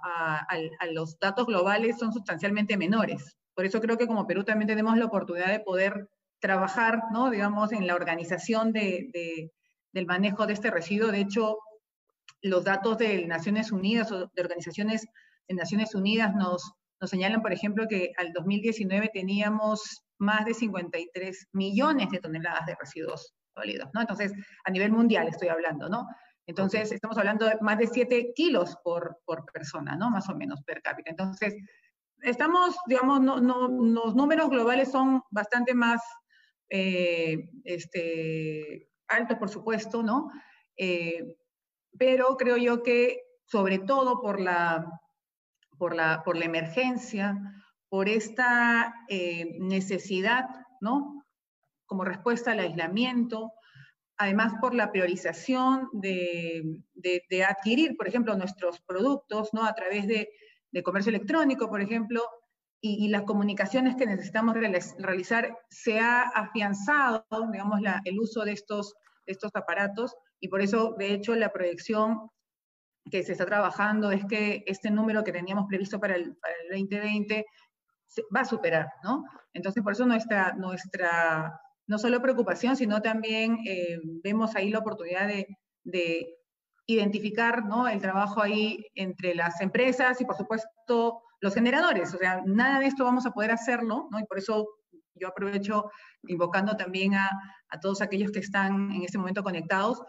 los 0.92 1.18
datos 1.18 1.46
globales 1.46 1.98
son 1.98 2.12
sustancialmente 2.12 2.76
menores. 2.76 3.36
Por 3.54 3.64
eso 3.64 3.80
creo 3.80 3.96
que 3.96 4.06
como 4.06 4.26
Perú 4.26 4.44
también 4.44 4.68
tenemos 4.68 4.96
la 4.96 5.06
oportunidad 5.06 5.48
de 5.48 5.60
poder 5.60 6.08
trabajar, 6.40 7.04
¿no? 7.12 7.30
digamos, 7.30 7.72
en 7.72 7.86
la 7.86 7.94
organización 7.94 8.72
de, 8.72 9.50
del 9.92 10.06
manejo 10.06 10.46
de 10.46 10.52
este 10.52 10.70
residuo. 10.70 11.10
De 11.10 11.20
hecho, 11.20 11.58
los 12.42 12.64
datos 12.64 12.98
de 12.98 13.26
Naciones 13.26 13.72
Unidas 13.72 14.12
o 14.12 14.26
de 14.26 14.42
organizaciones 14.42 15.06
de 15.48 15.54
Naciones 15.54 15.94
Unidas 15.94 16.34
nos, 16.34 16.72
nos 17.00 17.10
señalan, 17.10 17.42
por 17.42 17.52
ejemplo, 17.52 17.86
que 17.88 18.12
al 18.18 18.32
2019 18.32 19.10
teníamos 19.12 20.04
más 20.18 20.44
de 20.44 20.54
53 20.54 21.48
millones 21.52 22.10
de 22.10 22.18
toneladas 22.18 22.66
de 22.66 22.76
residuos 22.78 23.34
sólidos, 23.54 23.88
¿no? 23.94 24.00
Entonces, 24.00 24.32
a 24.64 24.70
nivel 24.70 24.90
mundial 24.90 25.28
estoy 25.28 25.48
hablando, 25.48 25.88
¿no? 25.88 26.06
Entonces, 26.46 26.92
estamos 26.92 27.16
hablando 27.16 27.46
de 27.46 27.56
más 27.60 27.78
de 27.78 27.86
7 27.86 28.32
kilos 28.34 28.76
por, 28.84 29.18
por 29.24 29.46
persona, 29.50 29.96
¿no? 29.96 30.10
Más 30.10 30.28
o 30.28 30.34
menos 30.34 30.62
per 30.62 30.82
cápita. 30.82 31.10
Entonces, 31.10 31.54
estamos, 32.24 32.76
digamos, 32.86 33.20
no, 33.20 33.40
no, 33.40 33.68
los 33.68 34.14
números 34.14 34.50
globales 34.50 34.90
son 34.90 35.22
bastante 35.30 35.74
más 35.74 36.02
eh, 36.68 37.50
este, 37.64 38.88
altos, 39.08 39.38
por 39.38 39.48
supuesto, 39.48 40.02
¿no? 40.02 40.30
Eh, 40.76 41.36
pero 41.98 42.36
creo 42.36 42.56
yo 42.56 42.82
que, 42.82 43.20
sobre 43.46 43.78
todo 43.78 44.20
por 44.20 44.40
la, 44.40 45.00
por 45.78 45.94
la, 45.94 46.22
por 46.24 46.36
la 46.36 46.46
emergencia, 46.46 47.38
por 47.88 48.08
esta 48.08 48.94
eh, 49.08 49.56
necesidad, 49.60 50.48
¿no? 50.80 51.24
Como 51.86 52.04
respuesta 52.04 52.52
al 52.52 52.60
aislamiento, 52.60 53.52
además 54.16 54.54
por 54.60 54.74
la 54.74 54.90
priorización 54.90 55.88
de, 55.92 56.82
adquirir, 57.46 57.96
por 57.96 58.08
ejemplo, 58.08 58.34
nuestros 58.36 58.80
productos, 58.80 59.50
¿no? 59.52 59.64
A 59.64 59.74
través 59.74 60.06
de, 60.06 60.30
comercio 60.82 61.10
electrónico, 61.10 61.68
por 61.68 61.80
ejemplo, 61.80 62.22
y, 62.80 63.08
las 63.08 63.22
comunicaciones 63.22 63.96
que 63.96 64.04
necesitamos 64.04 64.54
realizar, 64.54 65.56
se 65.70 66.00
ha 66.00 66.22
afianzado, 66.22 67.24
digamos, 67.50 67.80
el 68.04 68.20
uso 68.20 68.44
de 68.44 68.52
estos, 68.52 68.94
estos 69.24 69.50
aparatos, 69.54 70.14
y 70.38 70.48
por 70.48 70.60
eso, 70.60 70.94
de 70.98 71.14
hecho, 71.14 71.34
la 71.34 71.50
proyección 71.50 72.28
que 73.10 73.22
se 73.22 73.32
está 73.32 73.46
trabajando 73.46 74.10
es 74.10 74.24
que 74.26 74.64
este 74.66 74.90
número 74.90 75.24
que 75.24 75.32
teníamos 75.32 75.64
previsto 75.66 75.98
para 75.98 76.16
el, 76.16 76.36
para 76.36 76.54
el 76.62 76.80
2020 76.80 77.46
va 78.34 78.40
a 78.40 78.44
superar, 78.44 78.88
¿no? 79.02 79.24
Entonces, 79.54 79.82
por 79.82 79.92
eso 79.92 80.06
nuestra, 80.06 80.52
nuestra 80.52 81.58
no 81.86 81.98
solo 81.98 82.20
preocupación, 82.20 82.76
sino 82.76 83.02
también 83.02 83.58
eh, 83.66 83.98
vemos 84.22 84.54
ahí 84.56 84.70
la 84.70 84.78
oportunidad 84.78 85.26
de, 85.28 85.46
de, 85.84 86.36
identificar 86.86 87.64
¿no? 87.64 87.88
el 87.88 88.00
trabajo 88.00 88.42
ahí 88.42 88.86
entre 88.94 89.34
las 89.34 89.60
empresas 89.60 90.20
y, 90.20 90.24
por 90.24 90.36
supuesto, 90.36 91.22
los 91.40 91.54
generadores. 91.54 92.14
O 92.14 92.18
sea, 92.18 92.42
nada 92.44 92.80
de 92.80 92.86
esto 92.86 93.04
vamos 93.04 93.26
a 93.26 93.30
poder 93.30 93.50
hacerlo, 93.50 94.08
¿no? 94.10 94.18
Y 94.18 94.24
por 94.24 94.38
eso 94.38 94.66
yo 95.14 95.28
aprovecho 95.28 95.90
invocando 96.24 96.76
también 96.76 97.14
a, 97.14 97.30
a 97.68 97.80
todos 97.80 98.02
aquellos 98.02 98.32
que 98.32 98.40
están 98.40 98.92
en 98.92 99.02
este 99.02 99.18
momento 99.18 99.42
conectados. 99.42 100.02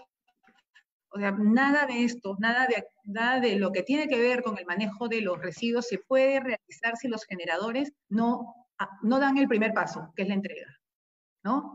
O 1.09 1.19
sea, 1.19 1.31
nada 1.31 1.85
de 1.85 2.03
esto, 2.03 2.35
nada 2.39 2.67
de, 2.67 2.85
nada 3.05 3.39
de 3.39 3.57
lo 3.57 3.71
que 3.71 3.83
tiene 3.83 4.07
que 4.07 4.19
ver 4.19 4.43
con 4.43 4.57
el 4.57 4.65
manejo 4.65 5.07
de 5.07 5.21
los 5.21 5.39
residuos 5.39 5.87
se 5.87 5.99
puede 5.99 6.41
realizar 6.41 6.97
si 6.97 7.07
los 7.07 7.23
generadores 7.25 7.93
no, 8.09 8.53
ah, 8.79 8.89
no 9.01 9.19
dan 9.19 9.37
el 9.37 9.47
primer 9.47 9.73
paso, 9.73 10.11
que 10.15 10.23
es 10.23 10.27
la 10.27 10.33
entrega. 10.33 10.65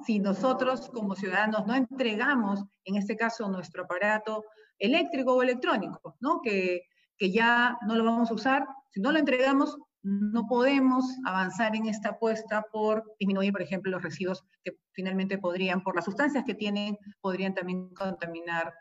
Si 0.05 0.19
nosotros 0.19 0.91
como 0.91 1.15
ciudadanos 1.15 1.67
no 1.67 1.75
entregamos, 1.75 2.65
en 2.85 2.97
este 2.97 3.17
caso, 3.17 3.49
nuestro 3.49 3.85
aparato 3.85 4.45
eléctrico 4.79 5.35
o 5.35 5.43
electrónico, 5.43 6.17
¿no? 6.21 6.41
Que, 6.41 6.83
que 7.17 7.31
ya 7.31 7.79
no 7.87 7.95
lo 7.95 8.05
vamos 8.05 8.31
a 8.31 8.35
usar, 8.35 8.67
si 8.91 9.01
no 9.01 9.13
lo 9.13 9.19
entregamos, 9.19 9.77
no 10.03 10.47
podemos 10.47 11.05
avanzar 11.27 11.77
en 11.77 11.87
esta 11.87 12.11
apuesta 12.11 12.65
por 12.73 13.05
disminuir, 13.19 13.53
por 13.53 13.63
ejemplo, 13.63 13.91
los 13.93 14.03
residuos 14.03 14.45
que 14.65 14.73
finalmente 14.93 15.39
podrían, 15.39 15.83
por 15.83 15.95
las 15.95 16.07
sustancias 16.07 16.45
que 16.45 16.55
tienen, 16.55 16.97
podrían 17.21 17.55
también 17.55 17.91
contaminar 17.95 18.73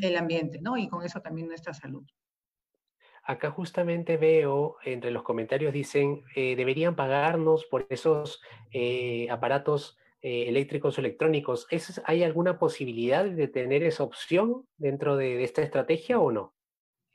el 0.00 0.16
ambiente, 0.16 0.60
¿no? 0.60 0.76
Y 0.76 0.88
con 0.88 1.04
eso 1.04 1.20
también 1.20 1.48
nuestra 1.48 1.74
salud. 1.74 2.04
Acá 3.26 3.50
justamente 3.50 4.18
veo, 4.18 4.76
entre 4.84 5.10
los 5.10 5.22
comentarios 5.22 5.72
dicen, 5.72 6.24
eh, 6.36 6.56
deberían 6.56 6.94
pagarnos 6.94 7.64
por 7.64 7.86
esos 7.88 8.42
eh, 8.70 9.28
aparatos 9.30 9.96
eh, 10.20 10.44
eléctricos 10.48 10.98
o 10.98 11.00
electrónicos. 11.00 11.66
¿Hay 12.04 12.22
alguna 12.22 12.58
posibilidad 12.58 13.24
de 13.24 13.48
tener 13.48 13.82
esa 13.82 14.04
opción 14.04 14.66
dentro 14.76 15.16
de, 15.16 15.42
esta 15.42 15.62
estrategia 15.62 16.18
o 16.18 16.30
no? 16.30 16.54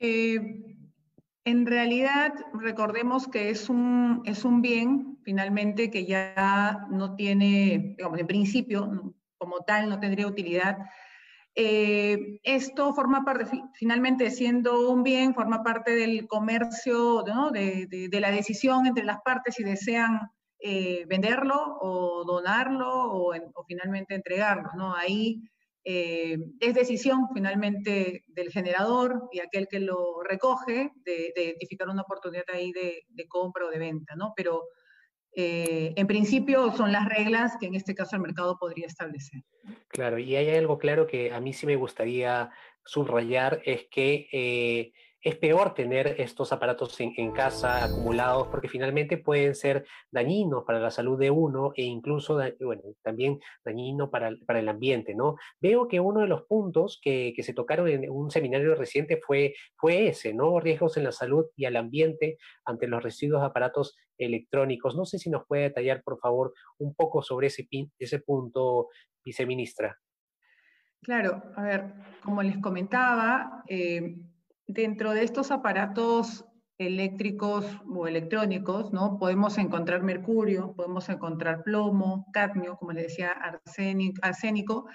en 0.02 1.66
realidad, 1.66 2.32
recordemos 2.54 3.28
que 3.28 3.50
es 3.50 3.68
un, 3.68 4.22
es 4.24 4.46
un 4.46 4.62
bien, 4.62 5.18
finalmente, 5.24 5.90
que 5.90 6.06
ya 6.06 6.86
no 6.90 7.16
tiene, 7.16 7.94
digamos, 7.98 8.18
en 8.18 8.26
principio, 8.26 9.14
como 9.36 9.58
tal, 9.60 9.90
no 9.90 10.00
tendría 10.00 10.26
utilidad 10.26 10.78
eh, 11.54 12.38
esto 12.44 12.94
forma 12.94 13.24
parte, 13.24 13.46
finalmente 13.74 14.30
siendo 14.30 14.90
un 14.90 15.02
bien, 15.02 15.34
forma 15.34 15.62
parte 15.62 15.94
del 15.96 16.26
comercio, 16.28 17.22
de, 17.22 18.08
la 18.12 18.30
decisión 18.30 18.86
entre 18.86 19.04
las 19.04 19.20
partes 19.22 19.56
si 19.56 19.64
desean 19.64 20.20
eh, 20.60 21.04
venderlo 21.06 21.78
o 21.80 22.24
donarlo 22.24 22.88
o, 22.88 23.34
finalmente 23.66 24.14
entregarlo. 24.14 24.70
¿no? 24.76 24.94
Ahí 24.94 25.42
eh, 25.84 26.38
es 26.60 26.74
decisión 26.74 27.28
finalmente 27.34 28.24
del 28.28 28.50
generador 28.50 29.28
y 29.32 29.40
aquel 29.40 29.66
que 29.66 29.80
lo 29.80 30.22
recoge 30.22 30.92
de, 31.04 31.32
identificar 31.34 31.88
una 31.88 32.02
oportunidad 32.02 32.44
ahí 32.52 32.70
de, 32.72 33.04
de, 33.08 33.28
compra 33.28 33.66
o 33.66 33.70
de 33.70 33.78
venta, 33.78 34.14
¿no? 34.14 34.34
Pero 34.36 34.62
eh, 35.36 35.92
en 35.96 36.06
principio 36.06 36.72
son 36.72 36.92
las 36.92 37.08
reglas 37.08 37.56
que 37.58 37.66
en 37.66 37.74
este 37.74 37.94
caso 37.94 38.16
el 38.16 38.22
mercado 38.22 38.58
podría 38.58 38.86
establecer. 38.86 39.42
Claro, 39.88 40.18
y 40.18 40.34
hay 40.36 40.50
algo 40.50 40.78
claro 40.78 41.06
que 41.06 41.32
a 41.32 41.40
mí 41.40 41.52
sí 41.52 41.66
me 41.66 41.76
gustaría 41.76 42.50
subrayar, 42.84 43.60
es 43.64 43.86
que 43.90 44.28
eh, 44.32 44.92
es 45.22 45.36
peor 45.36 45.74
tener 45.74 46.16
estos 46.18 46.52
aparatos 46.52 46.98
en, 47.00 47.32
casa 47.32 47.84
acumulados 47.84 48.48
porque 48.48 48.68
finalmente 48.68 49.18
pueden 49.18 49.54
ser 49.54 49.84
dañinos 50.10 50.64
para 50.64 50.80
la 50.80 50.90
salud 50.90 51.18
de 51.18 51.30
uno 51.30 51.72
e 51.76 51.82
incluso, 51.82 52.40
bueno, 52.60 52.82
también 53.02 53.38
dañino 53.64 54.10
para, 54.10 54.32
para 54.46 54.60
el 54.60 54.68
ambiente, 54.68 55.14
¿no? 55.14 55.36
Veo 55.60 55.88
que 55.88 56.00
uno 56.00 56.20
de 56.20 56.26
los 56.26 56.44
puntos 56.44 56.98
que, 57.02 57.34
que, 57.36 57.42
se 57.42 57.52
tocaron 57.52 57.88
en 57.88 58.10
un 58.10 58.30
seminario 58.30 58.74
reciente 58.74 59.20
fue, 59.24 59.54
fue 59.76 60.08
ese, 60.08 60.32
¿no? 60.32 60.58
Riesgos 60.58 60.96
en 60.96 61.04
la 61.04 61.12
salud 61.12 61.44
y 61.54 61.66
al 61.66 61.76
ambiente 61.76 62.38
ante 62.64 62.88
los 62.88 63.02
residuos 63.02 63.42
de 63.42 63.48
aparatos 63.48 63.96
electrónicos. 64.24 64.96
No 64.96 65.04
sé 65.04 65.18
si 65.18 65.30
nos 65.30 65.46
puede 65.46 65.64
detallar, 65.64 66.02
por 66.02 66.18
favor, 66.18 66.52
un 66.78 66.94
poco 66.94 67.22
sobre 67.22 67.48
ese, 67.48 67.68
ese 67.98 68.20
punto, 68.20 68.88
viceministra. 69.24 69.98
Claro, 71.02 71.42
a 71.56 71.62
ver, 71.62 71.94
como 72.22 72.42
les 72.42 72.58
comentaba, 72.58 73.64
eh, 73.66 74.16
Dentro 74.72 75.14
de 75.14 75.24
estos 75.24 75.50
aparatos 75.50 76.44
eléctricos 76.78 77.66
o 77.92 78.06
electrónicos, 78.06 78.92
¿no? 78.92 79.18
Podemos 79.18 79.58
encontrar 79.58 80.04
mercurio, 80.04 80.74
podemos 80.76 81.08
encontrar 81.08 81.64
plomo, 81.64 82.26
cadmio, 82.32 82.76
como 82.76 82.92
les 82.92 83.08
decía, 83.08 83.34
arsénico, 84.22 84.86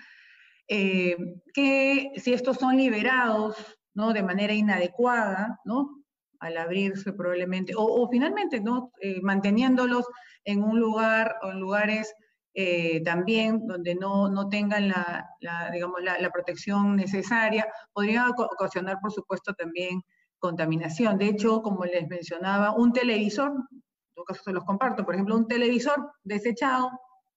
eh, 0.70 1.18
que 1.54 2.12
si 2.16 2.34
estos 2.34 2.56
son 2.58 2.78
liberados, 2.78 3.58
¿no? 3.94 4.14
De 4.14 4.24
manera 4.24 4.54
inadecuada, 4.54 5.60
¿no? 5.66 6.05
Al 6.40 6.58
abrirse 6.58 7.14
probablemente, 7.14 7.74
o, 7.76 8.08
finalmente, 8.12 8.60
¿no? 8.60 8.92
Eh, 9.02 9.22
manteniéndolos 9.22 10.06
en 10.44 10.64
un 10.64 10.80
lugar 10.80 11.36
o 11.42 11.52
en 11.52 11.60
lugares 11.60 12.14
eh, 12.58 13.02
también 13.04 13.68
donde 13.68 13.96
no, 13.96 14.30
no 14.30 14.48
tengan 14.48 14.88
la, 14.88 15.30
digamos, 15.74 16.02
la, 16.02 16.30
protección 16.30 16.96
necesaria, 16.96 17.68
podría 17.92 18.30
ocasionar, 18.30 19.00
por 19.02 19.12
supuesto, 19.12 19.54
también 19.54 20.02
contaminación. 20.40 21.18
De 21.18 21.28
hecho, 21.28 21.62
como 21.62 21.84
les 21.84 22.08
mencionaba, 22.08 22.72
un 22.72 22.94
televisor, 22.94 23.52
en 23.52 23.82
todo 24.14 24.26
caso 24.26 24.42
se 24.44 24.54
los 24.54 24.64
comparto, 24.64 25.04
por 25.04 25.16
ejemplo, 25.16 25.36
un 25.36 25.48
televisor 25.48 26.14
desechado 26.24 26.92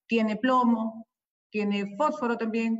tiene 0.07 0.37
plomo, 0.37 1.05
tiene 1.49 1.95
fósforo 1.97 2.37
también, 2.37 2.77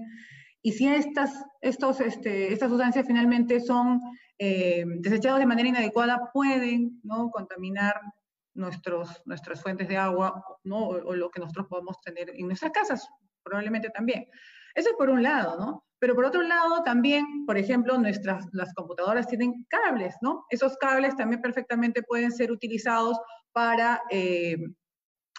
y 0.61 0.73
si 0.73 0.87
estas, 0.87 1.45
estos, 1.61 2.01
este, 2.01 2.51
estas 2.51 2.69
sustancias 2.69 3.07
finalmente 3.07 3.59
son 3.61 4.01
eh, 4.37 4.83
desechadas 4.99 5.39
de 5.39 5.45
manera 5.45 5.69
inadecuada, 5.69 6.29
pueden 6.33 6.99
¿no? 7.03 7.29
contaminar 7.29 7.99
nuestros, 8.53 9.21
nuestras 9.25 9.61
fuentes 9.61 9.87
de 9.87 9.97
agua 9.97 10.43
¿no? 10.63 10.87
o, 10.87 11.15
lo 11.15 11.29
que 11.29 11.39
nosotros 11.39 11.67
podemos 11.67 11.99
tener 12.01 12.29
en 12.29 12.47
nuestras 12.47 12.71
casas, 12.71 13.07
probablemente 13.43 13.89
también. 13.89 14.27
Eso 14.75 14.89
es 14.89 14.95
por 14.97 15.09
un 15.09 15.23
lado, 15.23 15.57
¿no? 15.57 15.85
Pero 15.97 16.15
por 16.15 16.25
otro 16.25 16.41
lado, 16.41 16.83
también, 16.83 17.45
por 17.45 17.57
ejemplo, 17.57 17.97
nuestras 17.97 18.45
las 18.53 18.73
computadoras 18.73 19.27
tienen 19.27 19.65
cables, 19.67 20.15
¿no? 20.21 20.45
Esos 20.49 20.77
cables 20.77 21.15
también 21.15 21.41
perfectamente 21.41 22.03
pueden 22.03 22.31
ser 22.31 22.51
utilizados 22.51 23.19
para, 23.51 24.01
eh, 24.09 24.57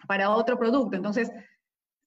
para 0.07 0.31
otro 0.31 0.59
producto. 0.59 0.97
Entonces, 0.97 1.31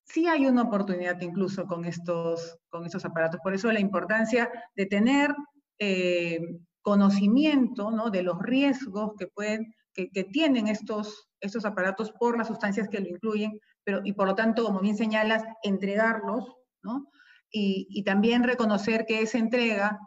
sí 0.05 0.27
hay 0.27 0.45
una 0.45 0.63
oportunidad 0.63 1.19
incluso 1.21 1.65
con 1.65 1.85
estos, 1.85 2.57
con 2.69 2.85
estos 2.85 3.05
aparatos. 3.05 3.39
Por 3.43 3.53
eso 3.53 3.71
la 3.71 3.79
importancia 3.79 4.51
de 4.75 4.85
tener 4.85 5.33
eh, 5.79 6.39
conocimiento 6.81 7.91
¿no? 7.91 8.09
de 8.09 8.23
los 8.23 8.39
riesgos 8.39 9.13
que, 9.17 9.27
pueden, 9.27 9.73
que, 9.93 10.23
tienen 10.25 10.67
estos, 10.67 11.29
estos 11.39 11.65
aparatos 11.65 12.11
por 12.11 12.37
las 12.37 12.47
sustancias 12.47 12.87
que 12.89 12.99
lo 12.99 13.07
incluyen, 13.07 13.59
pero, 13.83 14.01
y 14.03 14.13
por 14.13 14.27
lo 14.27 14.35
tanto, 14.35 14.63
como 14.63 14.81
bien 14.81 14.97
señalas, 14.97 15.43
entregarlos, 15.63 16.55
¿no? 16.83 17.09
Y, 17.49 17.87
y 17.89 18.03
también 18.03 18.43
reconocer 18.43 19.05
que 19.05 19.21
esa 19.21 19.37
entrega 19.37 19.99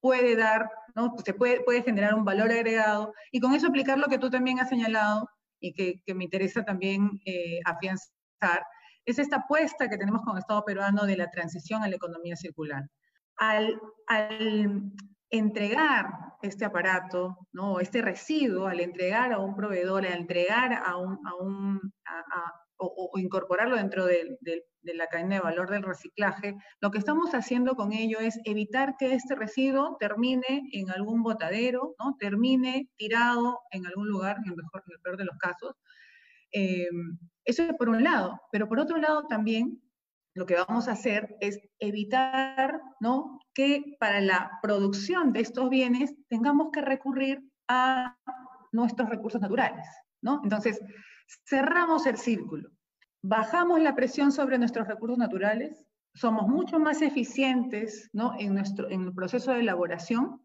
puede 0.00 0.36
dar, 0.36 0.70
¿no? 0.94 1.14
Se 1.24 1.34
puede, 1.34 1.60
puede 1.60 1.82
generar 1.82 2.14
un 2.14 2.24
valor 2.24 2.50
agregado, 2.50 3.12
y 3.30 3.40
con 3.40 3.54
eso 3.54 3.68
aplicar 3.68 3.98
lo 3.98 4.06
que 4.06 4.18
tú 4.18 4.30
también 4.30 4.60
has 4.60 4.68
señalado, 4.68 5.28
y 5.60 5.72
que, 5.72 6.02
que 6.04 6.14
me 6.14 6.24
interesa 6.24 6.64
también 6.64 7.20
eh, 7.24 7.60
afianzar, 7.64 8.62
es 9.04 9.18
esta 9.18 9.36
apuesta 9.36 9.88
que 9.88 9.98
tenemos 9.98 10.22
con 10.22 10.36
el 10.36 10.40
Estado 10.40 10.64
peruano 10.64 11.04
de 11.06 11.16
la 11.16 11.30
transición 11.30 11.82
a 11.82 11.88
la 11.88 11.96
economía 11.96 12.36
circular. 12.36 12.84
Al, 13.36 13.80
al 14.06 14.92
entregar 15.30 16.06
este 16.42 16.64
aparato, 16.64 17.38
¿no? 17.52 17.80
este 17.80 18.02
residuo, 18.02 18.66
al 18.66 18.80
entregar 18.80 19.32
a 19.32 19.38
un 19.38 19.56
proveedor, 19.56 20.06
al 20.06 20.12
entregar 20.12 20.74
a 20.74 20.96
un, 20.96 21.18
a 21.26 21.34
un 21.36 21.80
a, 22.04 22.52
o, 22.76 23.10
o, 23.12 23.18
incorporarlo 23.18 23.76
dentro 23.76 24.04
de, 24.04 24.36
de, 24.40 24.64
de, 24.82 24.94
la 24.94 25.06
cadena 25.06 25.36
de 25.36 25.40
valor 25.40 25.70
del 25.70 25.84
reciclaje, 25.84 26.56
lo 26.80 26.90
que 26.90 26.98
estamos 26.98 27.32
haciendo 27.32 27.76
con 27.76 27.92
ello 27.92 28.18
es 28.18 28.40
evitar 28.44 28.96
que 28.98 29.14
este 29.14 29.36
residuo 29.36 29.96
termine 30.00 30.62
en 30.72 30.90
algún 30.90 31.22
botadero, 31.22 31.94
¿no? 31.98 32.16
termine 32.18 32.88
tirado 32.96 33.60
en 33.70 33.86
algún 33.86 34.08
lugar, 34.08 34.36
en 34.38 34.50
el, 34.50 34.56
mejor, 34.56 34.82
en 34.86 34.92
el 34.94 35.00
peor 35.00 35.16
de 35.16 35.24
los 35.24 35.38
casos. 35.38 35.76
Eh, 36.52 36.88
eso 37.44 37.62
es 37.62 37.74
por 37.74 37.88
un 37.88 38.02
lado, 38.04 38.40
pero 38.52 38.68
por 38.68 38.78
otro 38.78 38.98
lado 38.98 39.26
también 39.26 39.82
lo 40.34 40.46
que 40.46 40.54
vamos 40.54 40.88
a 40.88 40.92
hacer 40.92 41.36
es 41.40 41.60
evitar 41.78 42.80
¿no? 43.00 43.40
que 43.54 43.96
para 43.98 44.20
la 44.20 44.58
producción 44.62 45.32
de 45.32 45.40
estos 45.40 45.68
bienes 45.68 46.14
tengamos 46.28 46.68
que 46.72 46.80
recurrir 46.80 47.42
a 47.68 48.16
nuestros 48.72 49.08
recursos 49.10 49.40
naturales. 49.40 49.86
¿no? 50.22 50.40
Entonces, 50.42 50.80
cerramos 51.46 52.06
el 52.06 52.16
círculo, 52.16 52.70
bajamos 53.22 53.80
la 53.80 53.94
presión 53.94 54.32
sobre 54.32 54.58
nuestros 54.58 54.88
recursos 54.88 55.18
naturales, 55.18 55.84
somos 56.14 56.48
mucho 56.48 56.78
más 56.78 57.02
eficientes 57.02 58.08
¿no? 58.12 58.34
en, 58.38 58.54
nuestro, 58.54 58.90
en 58.90 59.02
el 59.02 59.14
proceso 59.14 59.52
de 59.52 59.60
elaboración 59.60 60.40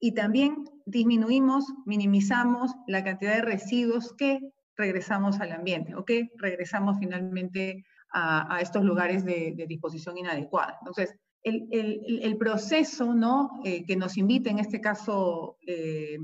y 0.00 0.14
también 0.14 0.64
disminuimos, 0.86 1.64
minimizamos 1.84 2.72
la 2.86 3.02
cantidad 3.02 3.34
de 3.34 3.42
residuos 3.42 4.14
que 4.16 4.40
regresamos 4.78 5.40
al 5.40 5.52
ambiente 5.52 5.94
o 5.94 6.04
que 6.04 6.30
regresamos 6.36 6.96
finalmente 6.98 7.84
a, 8.10 8.60
estos 8.62 8.82
lugares 8.84 9.24
de, 9.24 9.66
disposición 9.68 10.16
inadecuada. 10.16 10.78
Entonces, 10.80 11.14
el 11.42 12.36
proceso 12.38 13.12
¿no? 13.12 13.60
Eh, 13.64 13.84
que 13.84 13.96
nos 13.96 14.16
invita, 14.16 14.50
en 14.50 14.60
este 14.60 14.80
caso, 14.80 15.58
eh, 15.66 16.18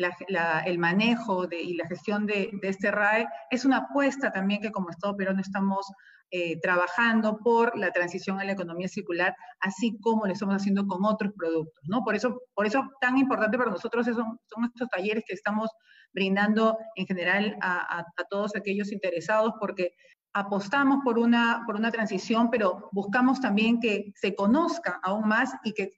la, 0.00 0.16
la, 0.28 0.60
el 0.60 0.78
manejo 0.78 1.46
de, 1.46 1.60
y 1.60 1.74
la 1.74 1.86
gestión 1.86 2.26
de, 2.26 2.50
de, 2.60 2.68
este 2.68 2.90
RAE, 2.90 3.26
es 3.50 3.64
una 3.64 3.78
apuesta 3.78 4.32
también 4.32 4.60
que 4.60 4.70
como 4.70 4.90
Estado 4.90 5.16
peruano 5.16 5.40
estamos 5.40 5.86
eh, 6.30 6.58
trabajando 6.60 7.38
por 7.38 7.76
la 7.76 7.92
transición 7.92 8.40
a 8.40 8.44
la 8.44 8.52
economía 8.52 8.88
circular, 8.88 9.34
así 9.60 9.98
como 10.00 10.26
lo 10.26 10.32
estamos 10.32 10.54
haciendo 10.54 10.86
con 10.86 11.04
otros 11.04 11.32
productos. 11.36 11.82
¿no? 11.88 12.02
Por, 12.02 12.14
eso, 12.14 12.40
por 12.54 12.66
eso 12.66 12.88
tan 13.00 13.18
importante 13.18 13.58
para 13.58 13.70
nosotros 13.70 14.06
son, 14.06 14.38
son 14.46 14.64
estos 14.64 14.88
talleres 14.88 15.24
que 15.26 15.34
estamos 15.34 15.70
brindando 16.12 16.78
en 16.96 17.06
general 17.06 17.56
a, 17.60 17.98
a, 17.98 18.00
a 18.00 18.24
todos 18.30 18.56
aquellos 18.56 18.92
interesados, 18.92 19.52
porque 19.60 19.92
apostamos 20.32 21.00
por 21.04 21.18
una, 21.18 21.62
por 21.66 21.76
una 21.76 21.90
transición, 21.90 22.50
pero 22.50 22.88
buscamos 22.92 23.40
también 23.40 23.80
que 23.80 24.12
se 24.14 24.34
conozca 24.34 24.98
aún 25.02 25.28
más 25.28 25.52
y 25.64 25.72
que 25.72 25.92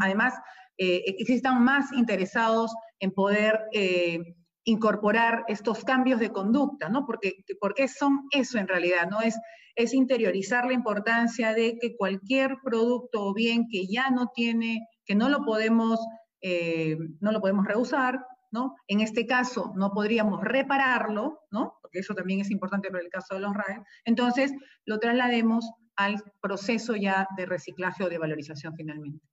además 0.00 0.34
eh, 0.78 1.04
existan 1.06 1.62
más 1.62 1.92
interesados 1.92 2.74
en 3.04 3.12
poder 3.12 3.60
eh, 3.72 4.34
incorporar 4.64 5.44
estos 5.46 5.84
cambios 5.84 6.20
de 6.20 6.32
conducta, 6.32 6.88
¿no? 6.88 7.04
Porque, 7.04 7.44
porque 7.60 7.86
son 7.86 8.26
eso 8.30 8.58
en 8.58 8.66
realidad, 8.66 9.08
¿no? 9.10 9.20
Es, 9.20 9.38
es 9.76 9.92
interiorizar 9.92 10.64
la 10.64 10.72
importancia 10.72 11.52
de 11.52 11.76
que 11.78 11.96
cualquier 11.96 12.56
producto 12.64 13.26
o 13.26 13.34
bien 13.34 13.66
que 13.70 13.86
ya 13.86 14.10
no 14.10 14.30
tiene, 14.34 14.88
que 15.04 15.14
no 15.14 15.28
lo 15.28 15.44
podemos, 15.44 16.00
eh, 16.40 16.96
no 17.20 17.30
lo 17.30 17.42
podemos 17.42 17.66
reusar, 17.66 18.24
¿no? 18.50 18.74
En 18.88 19.00
este 19.00 19.26
caso 19.26 19.72
no 19.76 19.90
podríamos 19.90 20.40
repararlo, 20.40 21.40
¿no? 21.50 21.74
Porque 21.82 21.98
eso 21.98 22.14
también 22.14 22.40
es 22.40 22.50
importante 22.50 22.90
para 22.90 23.02
el 23.02 23.10
caso 23.10 23.34
de 23.34 23.40
los 23.40 23.52
RAE. 23.52 23.82
Entonces, 24.06 24.50
lo 24.86 24.98
traslademos 24.98 25.70
al 25.96 26.22
proceso 26.40 26.96
ya 26.96 27.28
de 27.36 27.44
reciclaje 27.44 28.02
o 28.02 28.08
de 28.08 28.18
valorización 28.18 28.74
finalmente. 28.74 29.26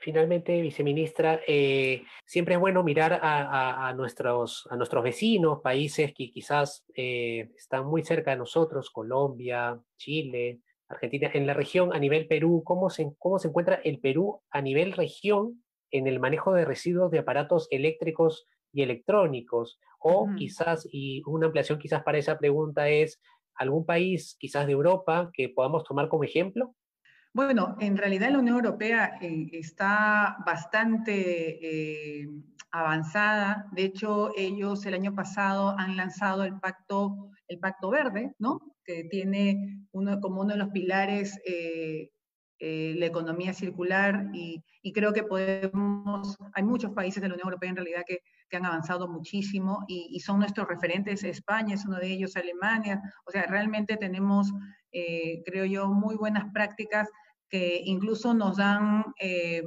Finalmente, 0.00 0.60
viceministra, 0.60 1.40
eh, 1.46 2.04
siempre 2.24 2.54
es 2.54 2.60
bueno 2.60 2.82
mirar 2.82 3.12
a, 3.12 3.18
a, 3.20 3.88
a, 3.88 3.94
nuestros, 3.94 4.66
a 4.70 4.76
nuestros 4.76 5.04
vecinos, 5.04 5.60
países 5.62 6.12
que 6.14 6.30
quizás 6.30 6.84
eh, 6.96 7.50
están 7.56 7.86
muy 7.86 8.02
cerca 8.02 8.30
de 8.30 8.38
nosotros, 8.38 8.90
Colombia, 8.90 9.78
Chile, 9.96 10.60
Argentina. 10.88 11.30
En 11.34 11.46
la 11.46 11.54
región, 11.54 11.92
a 11.92 11.98
nivel 11.98 12.26
Perú, 12.26 12.62
¿cómo 12.64 12.88
se, 12.88 13.12
cómo 13.18 13.38
se 13.38 13.48
encuentra 13.48 13.80
el 13.84 14.00
Perú 14.00 14.40
a 14.50 14.62
nivel 14.62 14.92
región 14.92 15.62
en 15.90 16.06
el 16.06 16.20
manejo 16.20 16.52
de 16.52 16.64
residuos 16.64 17.10
de 17.10 17.18
aparatos 17.18 17.68
eléctricos 17.70 18.46
y 18.72 18.82
electrónicos. 18.82 19.78
O 19.98 20.22
uh 20.22 20.28
-huh. 20.28 20.36
quizás, 20.36 20.88
y 20.90 21.22
una 21.26 21.46
ampliación 21.46 21.78
quizás 21.78 22.02
para 22.02 22.18
esa 22.18 22.38
pregunta 22.38 22.88
es, 22.88 23.20
¿algún 23.54 23.84
país 23.84 24.36
quizás 24.38 24.66
de 24.66 24.72
Europa 24.72 25.30
que 25.32 25.48
podamos 25.48 25.84
tomar 25.84 26.08
como 26.08 26.24
ejemplo? 26.24 26.74
Bueno, 27.32 27.76
en 27.80 27.96
realidad 27.96 28.30
la 28.30 28.40
Unión 28.40 28.56
Europea 28.56 29.12
eh, 29.20 29.48
está 29.52 30.38
bastante 30.44 32.22
eh, 32.22 32.28
avanzada. 32.72 33.66
De 33.72 33.84
hecho, 33.84 34.32
ellos 34.36 34.84
el 34.86 34.94
año 34.94 35.14
pasado 35.14 35.76
han 35.78 35.96
lanzado 35.96 36.42
el 36.42 36.58
pacto, 36.58 37.30
el 37.46 37.60
pacto 37.60 37.90
verde, 37.90 38.34
¿no? 38.38 38.60
Que 38.84 39.04
tiene 39.04 39.86
uno, 39.92 40.20
como 40.20 40.40
uno 40.40 40.54
de 40.54 40.58
los 40.58 40.70
pilares 40.70 41.38
eh, 42.62 42.94
la 42.98 43.06
economía 43.06 43.54
circular 43.54 44.26
y, 44.34 44.62
creo 44.92 45.14
que 45.14 45.22
podemos, 45.22 46.36
hay 46.52 46.62
muchos 46.62 46.92
países 46.92 47.22
de 47.22 47.28
la 47.28 47.34
Unión 47.34 47.48
Europea 47.48 47.70
en 47.70 47.76
realidad 47.76 48.02
que, 48.06 48.18
que 48.50 48.56
han 48.58 48.66
avanzado 48.66 49.08
muchísimo 49.08 49.84
y, 49.88 50.08
y, 50.10 50.20
son 50.20 50.40
nuestros 50.40 50.68
referentes, 50.68 51.24
España 51.24 51.74
es 51.74 51.86
uno 51.86 51.96
de 51.96 52.08
ellos, 52.08 52.36
Alemania, 52.36 53.00
o 53.24 53.30
sea, 53.30 53.44
realmente 53.46 53.96
tenemos, 53.96 54.52
eh, 54.92 55.42
creo 55.44 55.64
yo, 55.64 55.88
muy 55.88 56.16
buenas 56.16 56.52
prácticas 56.52 57.08
que 57.48 57.80
incluso 57.84 58.34
nos 58.34 58.56
dan, 58.56 59.04
eh, 59.20 59.62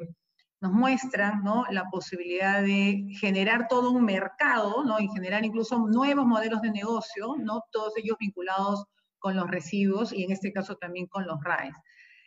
nos 0.62 0.72
muestran 0.72 1.44
la 1.70 1.86
posibilidad 1.92 2.62
de 2.62 3.06
generar 3.20 3.68
todo 3.68 3.92
un 3.92 4.06
mercado 4.06 4.84
¿no? 4.86 5.00
y 5.00 5.10
generar 5.10 5.44
incluso 5.44 5.80
nuevos 5.80 6.26
modelos 6.26 6.62
de 6.62 6.72
negocio, 6.72 7.36
¿no? 7.40 7.64
todos 7.72 7.94
ellos 7.98 8.18
vinculados 8.20 8.86
con 9.20 9.36
los 9.36 9.50
residuos 9.50 10.14
y 10.14 10.24
en 10.24 10.32
este 10.32 10.52
caso 10.52 10.76
también 10.76 11.08
con 11.08 11.26
los 11.26 11.38
RAES. 11.44 11.76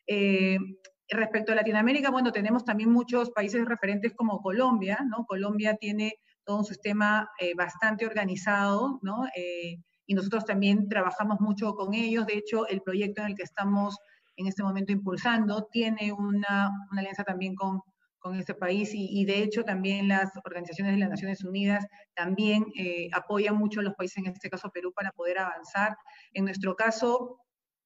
Eh, 0.07 0.59
respecto 1.09 1.53
a 1.53 1.57
Latinoamérica, 1.57 2.11
bueno, 2.11 2.33
tenemos 2.33 2.65
también 2.65 2.91
muchos 2.91 3.31
países 3.31 3.65
referentes 3.65 4.13
como 4.15 4.41
Colombia, 4.41 4.99
¿no? 5.09 5.25
Colombia 5.25 5.77
tiene 5.77 6.19
todo 6.45 6.59
un 6.59 6.65
sistema 6.65 7.31
bastante 7.57 8.07
organizado, 8.07 8.99
¿no? 9.03 9.25
Y 10.07 10.15
nosotros 10.15 10.45
también 10.45 10.89
trabajamos 10.89 11.41
mucho 11.41 11.75
con 11.75 11.95
ellos. 11.95 12.27
De 12.27 12.39
hecho, 12.39 12.67
el 12.69 12.81
proyecto 12.83 13.23
en 13.23 13.29
el 13.29 13.35
que 13.35 13.43
estamos 13.43 13.99
en 14.37 14.47
este 14.47 14.63
momento 14.63 14.93
impulsando 14.93 15.69
tiene 15.71 16.13
una, 16.13 16.71
alianza 16.97 17.25
también 17.25 17.55
con, 17.55 17.81
con 18.19 18.39
este 18.39 18.55
país 18.55 18.95
y, 18.95 19.09
y, 19.21 19.25
de 19.25 19.43
hecho 19.43 19.65
también 19.65 20.09
las 20.09 20.31
organizaciones 20.45 20.93
de 20.95 20.99
las 20.99 21.11
Naciones 21.11 21.43
Unidas 21.45 21.87
también 22.15 22.67
eh, 22.77 23.09
apoyan 23.13 23.57
mucho 23.57 23.81
a 23.81 23.83
los 23.83 23.95
países, 23.95 24.19
en 24.19 24.27
este 24.27 24.51
caso 24.51 24.71
Perú, 24.71 24.93
para 24.95 25.11
poder 25.13 25.39
avanzar. 25.39 25.97
En 26.33 26.45
nuestro 26.45 26.77
caso, 26.77 27.41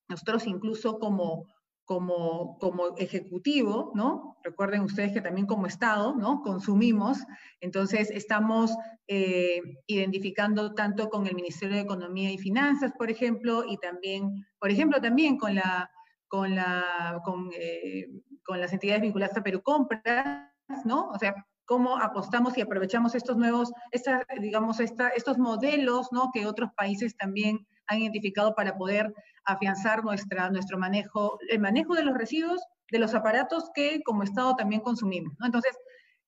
nosotros 0.08 0.46
incluso 0.46 0.98
como 0.98 1.46
como, 1.90 2.56
como 2.60 2.96
ejecutivo, 2.98 3.90
¿no? 3.96 4.36
Recuerden 4.44 4.82
ustedes 4.82 5.10
que 5.10 5.20
también 5.20 5.48
como 5.48 5.66
Estado, 5.66 6.14
¿no? 6.14 6.40
Consumimos, 6.40 7.18
entonces 7.60 8.12
estamos 8.12 8.76
eh, 9.08 9.60
identificando 9.88 10.72
tanto 10.72 11.10
con 11.10 11.26
el 11.26 11.34
Ministerio 11.34 11.74
de 11.74 11.82
Economía 11.82 12.30
y 12.30 12.38
Finanzas, 12.38 12.92
por 12.96 13.10
ejemplo, 13.10 13.64
y 13.68 13.76
también, 13.78 14.46
por 14.60 14.70
ejemplo, 14.70 15.00
también 15.00 15.36
con, 15.36 15.56
la, 15.56 15.90
con, 16.28 16.54
la, 16.54 17.20
eh, 17.58 18.06
con 18.44 18.60
las 18.60 18.72
entidades 18.72 19.02
vinculadas 19.02 19.36
a 19.36 19.42
Perú 19.42 19.60
Compras, 19.60 20.48
¿no? 20.84 21.08
O 21.08 21.18
sea, 21.18 21.34
cómo 21.64 21.98
apostamos 21.98 22.56
y 22.56 22.60
aprovechamos 22.60 23.16
estos 23.16 23.36
nuevos, 23.36 23.72
esta, 23.90 24.24
digamos, 24.40 24.78
esta, 24.78 25.08
estos 25.08 25.38
modelos, 25.38 26.12
¿no? 26.12 26.30
Que 26.32 26.46
otros 26.46 26.70
países 26.76 27.16
también 27.16 27.66
han 27.90 28.00
identificado 28.00 28.54
para 28.54 28.76
poder 28.76 29.12
afianzar 29.44 30.02
nuestra, 30.04 30.50
nuestro 30.50 30.78
manejo, 30.78 31.38
el 31.48 31.60
manejo 31.60 31.94
de 31.94 32.04
los 32.04 32.16
residuos, 32.16 32.60
de 32.90 32.98
los 32.98 33.14
aparatos 33.14 33.70
que 33.74 34.00
como 34.04 34.22
Estado 34.22 34.56
también 34.56 34.80
consumimos. 34.80 35.34
Entonces, 35.44 35.76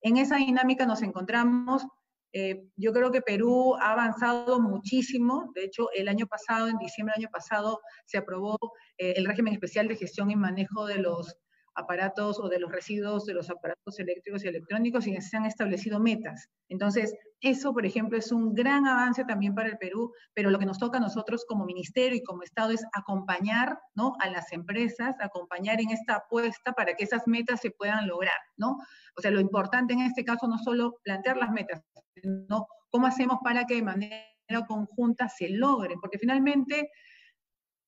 en 0.02 0.16
esa 0.16 0.36
dinámica 0.36 0.86
nos 0.86 1.02
encontramos 1.02 1.86
Eh, 2.34 2.64
yo 2.76 2.92
creo 2.92 3.10
que 3.10 3.20
Perú 3.20 3.76
ha 3.78 3.92
avanzado 3.92 4.58
muchísimo. 4.58 5.52
De 5.54 5.64
hecho, 5.64 5.88
el 5.92 6.08
año 6.08 6.26
pasado, 6.26 6.66
en 6.68 6.78
diciembre 6.78 7.12
del 7.14 7.24
año 7.24 7.30
pasado, 7.30 7.80
se 8.06 8.16
aprobó 8.16 8.56
eh, 8.96 9.12
el 9.16 9.26
régimen 9.26 9.52
especial 9.52 9.86
de 9.86 9.96
gestión 9.96 10.30
y 10.30 10.36
manejo 10.36 10.86
de 10.86 10.96
los 10.96 11.36
aparatos 11.74 12.38
o 12.38 12.48
de 12.48 12.58
los 12.58 12.70
residuos 12.70 13.24
de 13.24 13.34
los 13.34 13.50
aparatos 13.50 13.98
eléctricos 13.98 14.44
y 14.44 14.48
electrónicos 14.48 15.06
y 15.06 15.20
se 15.20 15.36
han 15.36 15.46
establecido 15.46 16.00
metas. 16.00 16.48
Entonces, 16.68 17.14
eso, 17.40 17.72
por 17.72 17.84
ejemplo, 17.84 18.16
es 18.16 18.30
un 18.30 18.54
gran 18.54 18.86
avance 18.86 19.24
también 19.24 19.54
para 19.54 19.68
el 19.68 19.78
Perú, 19.78 20.12
pero 20.32 20.50
lo 20.50 20.58
que 20.58 20.66
nos 20.66 20.78
toca 20.78 20.98
a 20.98 21.00
nosotros 21.00 21.44
como 21.46 21.64
ministerio 21.64 22.16
y 22.16 22.22
como 22.22 22.42
Estado 22.42 22.70
es 22.70 22.84
acompañar 22.92 23.78
¿no? 23.94 24.14
a 24.20 24.30
las 24.30 24.52
empresas, 24.52 25.16
acompañar 25.20 25.80
en 25.80 25.90
esta 25.90 26.16
apuesta 26.16 26.72
para 26.72 26.94
que 26.94 27.04
esas 27.04 27.26
metas 27.26 27.60
se 27.60 27.70
puedan 27.70 28.06
lograr. 28.06 28.36
¿no? 28.56 28.78
O 29.16 29.20
sea, 29.20 29.30
lo 29.30 29.40
importante 29.40 29.92
en 29.92 30.00
este 30.00 30.24
caso 30.24 30.46
no 30.46 30.58
solo 30.58 31.00
plantear 31.02 31.36
las 31.36 31.50
metas, 31.50 31.82
sino 32.14 32.68
cómo 32.90 33.06
hacemos 33.06 33.38
para 33.42 33.64
que 33.66 33.74
de 33.74 33.82
manera 33.82 34.22
conjunta 34.68 35.28
se 35.28 35.48
logren, 35.48 35.98
porque 36.00 36.18
finalmente 36.18 36.90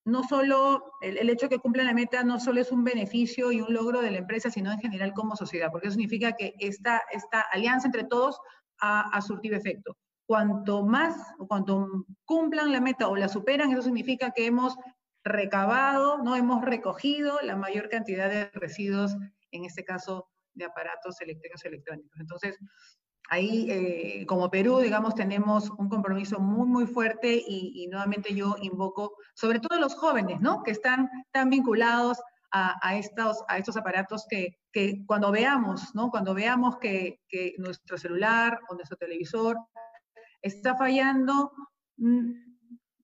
no 0.04 0.22
solo 0.22 0.92
el, 1.00 1.30
hecho 1.30 1.46
de 1.46 1.56
que 1.56 1.58
cumplan 1.58 1.86
la 1.86 1.94
meta 1.94 2.22
no 2.22 2.38
solo 2.38 2.60
es 2.60 2.70
un 2.70 2.84
beneficio 2.84 3.50
y 3.52 3.60
un 3.60 3.72
logro 3.72 4.02
de 4.02 4.10
la 4.10 4.18
empresa, 4.18 4.50
sino 4.50 4.70
en 4.70 4.78
general 4.78 5.14
como 5.14 5.34
sociedad, 5.34 5.70
porque 5.72 5.88
eso 5.88 5.94
significa 5.94 6.32
que 6.32 6.54
esta, 6.58 7.02
esta 7.10 7.40
alianza 7.40 7.88
entre 7.88 8.04
todos 8.04 8.38
ha, 8.80 9.20
surtido 9.22 9.56
efecto. 9.56 9.96
Cuanto 10.26 10.84
más 10.84 11.16
o 11.38 11.46
cuanto 11.46 11.86
cumplan 12.24 12.72
la 12.72 12.80
meta 12.80 13.08
o 13.08 13.16
la 13.16 13.28
superan, 13.28 13.72
eso 13.72 13.82
significa 13.82 14.32
que 14.32 14.46
hemos 14.46 14.76
recabado, 15.22 16.18
no 16.18 16.36
hemos 16.36 16.62
recogido 16.62 17.38
la 17.42 17.56
mayor 17.56 17.88
cantidad 17.88 18.28
de 18.28 18.50
residuos, 18.52 19.16
en 19.52 19.64
este 19.64 19.84
caso 19.84 20.28
de 20.52 20.66
aparatos 20.66 21.18
eléctricos 21.22 21.64
y 21.64 21.68
electrónicos. 21.68 22.20
Entonces, 22.20 22.58
ahí 23.30 23.70
eh, 23.70 24.26
como 24.26 24.50
Perú, 24.50 24.78
digamos, 24.78 25.14
tenemos 25.14 25.70
un 25.70 25.88
compromiso 25.88 26.38
muy, 26.40 26.66
muy 26.66 26.86
fuerte 26.86 27.42
y, 27.46 27.86
nuevamente 27.88 28.34
yo 28.34 28.56
invoco, 28.60 29.16
sobre 29.34 29.60
todo 29.60 29.78
los 29.78 29.94
jóvenes, 29.94 30.40
¿no? 30.40 30.62
Que 30.62 30.72
están 30.72 31.08
tan 31.32 31.50
vinculados 31.50 32.18
a, 32.56 32.96
estos, 32.96 33.42
a 33.48 33.58
estos 33.58 33.76
aparatos 33.76 34.26
que, 34.30 34.60
que, 34.72 35.04
cuando 35.06 35.32
veamos, 35.32 35.92
¿no? 35.92 36.08
Cuando 36.08 36.34
veamos 36.34 36.78
que, 36.78 37.20
que, 37.28 37.54
nuestro 37.58 37.98
celular 37.98 38.60
o 38.68 38.74
nuestro 38.74 38.96
televisor 38.96 39.56
está 40.40 40.76
fallando, 40.76 41.50
mm, 41.96 42.30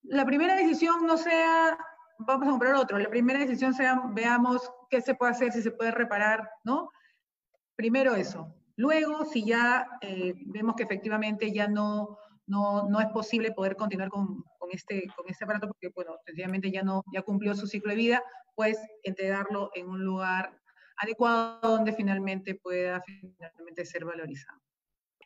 la 0.04 0.24
primera 0.24 0.54
decisión 0.54 1.04
no 1.04 1.16
sea, 1.16 1.76
vamos 2.20 2.46
a 2.46 2.50
comprar 2.52 2.74
otro, 2.74 2.96
la 2.98 3.10
primera 3.10 3.40
decisión 3.40 3.74
sea, 3.74 4.00
veamos 4.12 4.70
qué 4.88 5.00
se 5.00 5.16
puede 5.16 5.32
hacer, 5.32 5.52
si 5.52 5.62
se 5.62 5.72
puede 5.72 5.90
reparar, 5.90 6.48
¿no? 6.62 6.90
Primero 7.74 8.14
eso, 8.14 8.54
Luego, 8.80 9.26
si 9.26 9.44
ya 9.44 9.86
eh, 10.00 10.32
vemos 10.46 10.74
que 10.74 10.84
efectivamente 10.84 11.52
ya 11.52 11.68
no, 11.68 12.16
es 12.98 13.06
posible 13.12 13.52
poder 13.52 13.76
continuar 13.76 14.08
con, 14.08 14.42
con, 14.58 14.70
este, 14.72 15.04
con 15.14 15.28
este 15.28 15.44
aparato 15.44 15.66
porque, 15.66 15.90
bueno, 15.94 16.16
sencillamente 16.24 16.70
ya, 16.70 16.82
no, 16.82 17.04
ya 17.12 17.20
cumplió 17.20 17.54
su 17.54 17.66
ciclo 17.66 17.90
de 17.90 17.96
vida, 17.96 18.22
pues 18.54 18.78
entregarlo 19.02 19.70
en 19.74 19.86
un 19.86 20.02
lugar 20.02 20.58
adecuado 20.96 21.76
donde 21.76 21.92
finalmente 21.92 22.54
pueda 22.54 23.02
finalmente 23.02 23.84
ser 23.84 24.06
valorizado. 24.06 24.58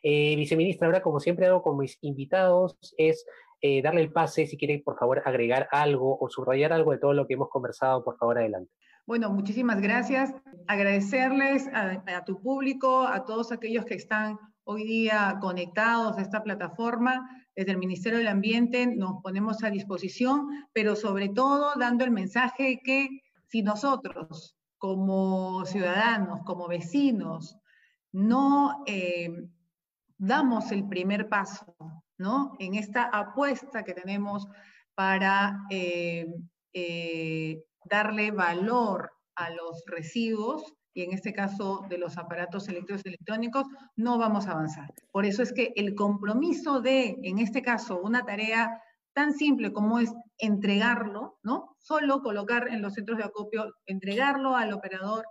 Eh, 0.03 0.35
viceministra, 0.35 0.87
ahora 0.87 1.01
como 1.01 1.21
siempre 1.21 1.45
hago 1.45 1.61
con 1.61 1.77
mis 1.77 1.97
invitados 2.01 2.77
es 2.97 3.25
eh, 3.61 3.81
darle 3.81 4.01
el 4.01 4.11
pase, 4.11 4.47
si 4.47 4.57
quiere 4.57 4.81
por 4.83 4.99
favor 4.99 5.21
agregar 5.23 5.69
algo 5.71 6.17
o 6.19 6.29
subrayar 6.29 6.73
algo 6.73 6.91
de 6.91 6.97
todo 6.97 7.13
lo 7.13 7.25
que 7.25 7.35
hemos 7.35 7.47
conversado, 7.47 8.03
por 8.03 8.17
favor 8.17 8.37
adelante. 8.37 8.69
Bueno, 9.07 9.29
muchísimas 9.29 9.81
gracias. 9.81 10.33
Agradecerles 10.65 11.67
a, 11.73 12.23
tu 12.25 12.41
público, 12.41 13.03
a 13.03 13.23
todos 13.23 13.51
aquellos 13.51 13.85
que 13.85 13.93
están 13.93 14.39
hoy 14.63 14.83
día 14.83 15.37
conectados 15.39 16.17
a 16.17 16.21
esta 16.23 16.41
plataforma. 16.41 17.29
Desde 17.55 17.71
el 17.71 17.77
Ministerio 17.77 18.17
del 18.17 18.27
Ambiente 18.27 18.87
nos 18.87 19.21
ponemos 19.21 19.63
a 19.63 19.69
disposición, 19.69 20.47
pero 20.73 20.95
sobre 20.95 21.29
todo 21.29 21.73
dando 21.77 22.03
el 22.03 22.09
mensaje 22.09 22.81
que 22.83 23.21
si 23.47 23.61
nosotros 23.61 24.57
como 24.79 25.63
ciudadanos, 25.65 26.41
como 26.43 26.67
vecinos, 26.67 27.59
no 28.11 28.83
eh, 28.87 29.29
damos 30.17 30.71
el 30.71 30.87
primer 30.87 31.29
paso 31.29 31.75
¿no? 32.17 32.53
en 32.57 32.73
esta 32.73 33.03
apuesta 33.03 33.83
que 33.83 33.93
tenemos 33.93 34.47
para 34.95 35.61
eh, 35.69 36.25
eh, 36.73 37.63
darle 37.89 38.31
valor 38.31 39.11
a 39.35 39.49
los 39.49 39.83
residuos 39.87 40.73
y 40.93 41.03
en 41.03 41.11
este 41.11 41.33
caso 41.33 41.85
de 41.89 41.97
los 41.97 42.17
aparatos 42.17 42.69
eléctricos 42.69 43.05
y 43.05 43.09
electrónicos, 43.09 43.67
no 43.97 44.17
vamos 44.17 44.47
a 44.47 44.51
avanzar. 44.51 44.93
Por 45.11 45.25
eso 45.25 45.43
es 45.43 45.51
que 45.51 45.73
el 45.75 45.93
compromiso 45.93 46.79
de, 46.79 47.17
en 47.23 47.39
este 47.39 47.61
caso, 47.61 47.99
una 47.99 48.25
tarea 48.25 48.81
tan 49.13 49.33
simple 49.33 49.73
como 49.73 49.99
es 49.99 50.13
entregarlo, 50.37 51.37
¿no? 51.43 51.75
Solo 51.79 52.21
colocar 52.21 52.69
en 52.69 52.81
los 52.81 52.93
centros 52.93 53.17
de 53.17 53.25
acopio, 53.25 53.73
entregarlo 53.85 54.55
al 54.55 54.71
operador, 54.71 55.25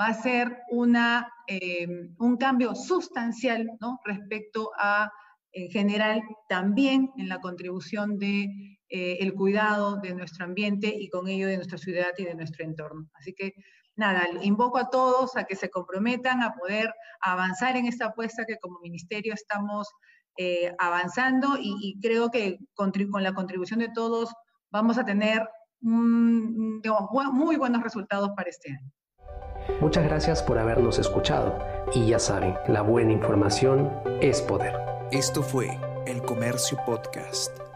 va 0.00 0.06
a 0.06 0.14
ser 0.14 0.58
una, 0.70 1.28
eh, 1.48 1.86
un 2.18 2.36
cambio 2.36 2.76
sustancial, 2.76 3.68
¿no? 3.80 3.98
Respecto 4.04 4.70
a, 4.78 5.10
en 5.52 5.70
general, 5.70 6.22
también 6.48 7.10
en 7.16 7.28
la 7.28 7.40
contribución 7.40 8.16
de 8.16 8.78
eh, 8.90 9.18
el 9.20 9.34
cuidado 9.34 10.00
de 10.00 10.14
nuestro 10.14 10.44
ambiente 10.44 10.92
y 10.94 11.08
con 11.08 11.28
ello 11.28 11.46
de 11.46 11.56
nuestra 11.56 11.78
ciudad 11.78 12.10
y 12.18 12.24
de 12.24 12.34
nuestro 12.34 12.64
entorno. 12.64 13.08
Así 13.14 13.32
que 13.34 13.54
nada, 13.94 14.26
invoco 14.42 14.78
a 14.78 14.90
todos 14.90 15.36
a 15.36 15.44
que 15.44 15.54
se 15.54 15.70
comprometan 15.70 16.42
a 16.42 16.54
poder 16.54 16.92
avanzar 17.20 17.76
en 17.76 17.86
esta 17.86 18.06
apuesta 18.06 18.44
que 18.46 18.58
como 18.58 18.80
ministerio 18.80 19.32
estamos 19.32 19.88
eh, 20.36 20.74
avanzando 20.78 21.56
y, 21.60 21.98
creo 22.00 22.30
que 22.30 22.58
con, 22.74 22.92
la 23.22 23.34
contribución 23.34 23.80
de 23.80 23.90
todos 23.94 24.34
vamos 24.70 24.98
a 24.98 25.04
tener 25.04 25.48
muy 25.80 27.56
buenos 27.56 27.82
resultados 27.82 28.30
para 28.36 28.50
este 28.50 28.72
año. 28.72 28.90
Muchas 29.80 30.04
gracias 30.04 30.42
por 30.42 30.58
habernos 30.58 30.98
escuchado 30.98 31.58
y 31.94 32.08
ya 32.08 32.18
saben, 32.18 32.54
la 32.68 32.82
buena 32.82 33.12
información 33.12 33.90
es 34.20 34.42
poder. 34.42 34.74
Esto 35.12 35.42
fue 35.42 35.78
El 36.06 36.22
Comercio 36.22 36.78
Podcast. 36.84 37.69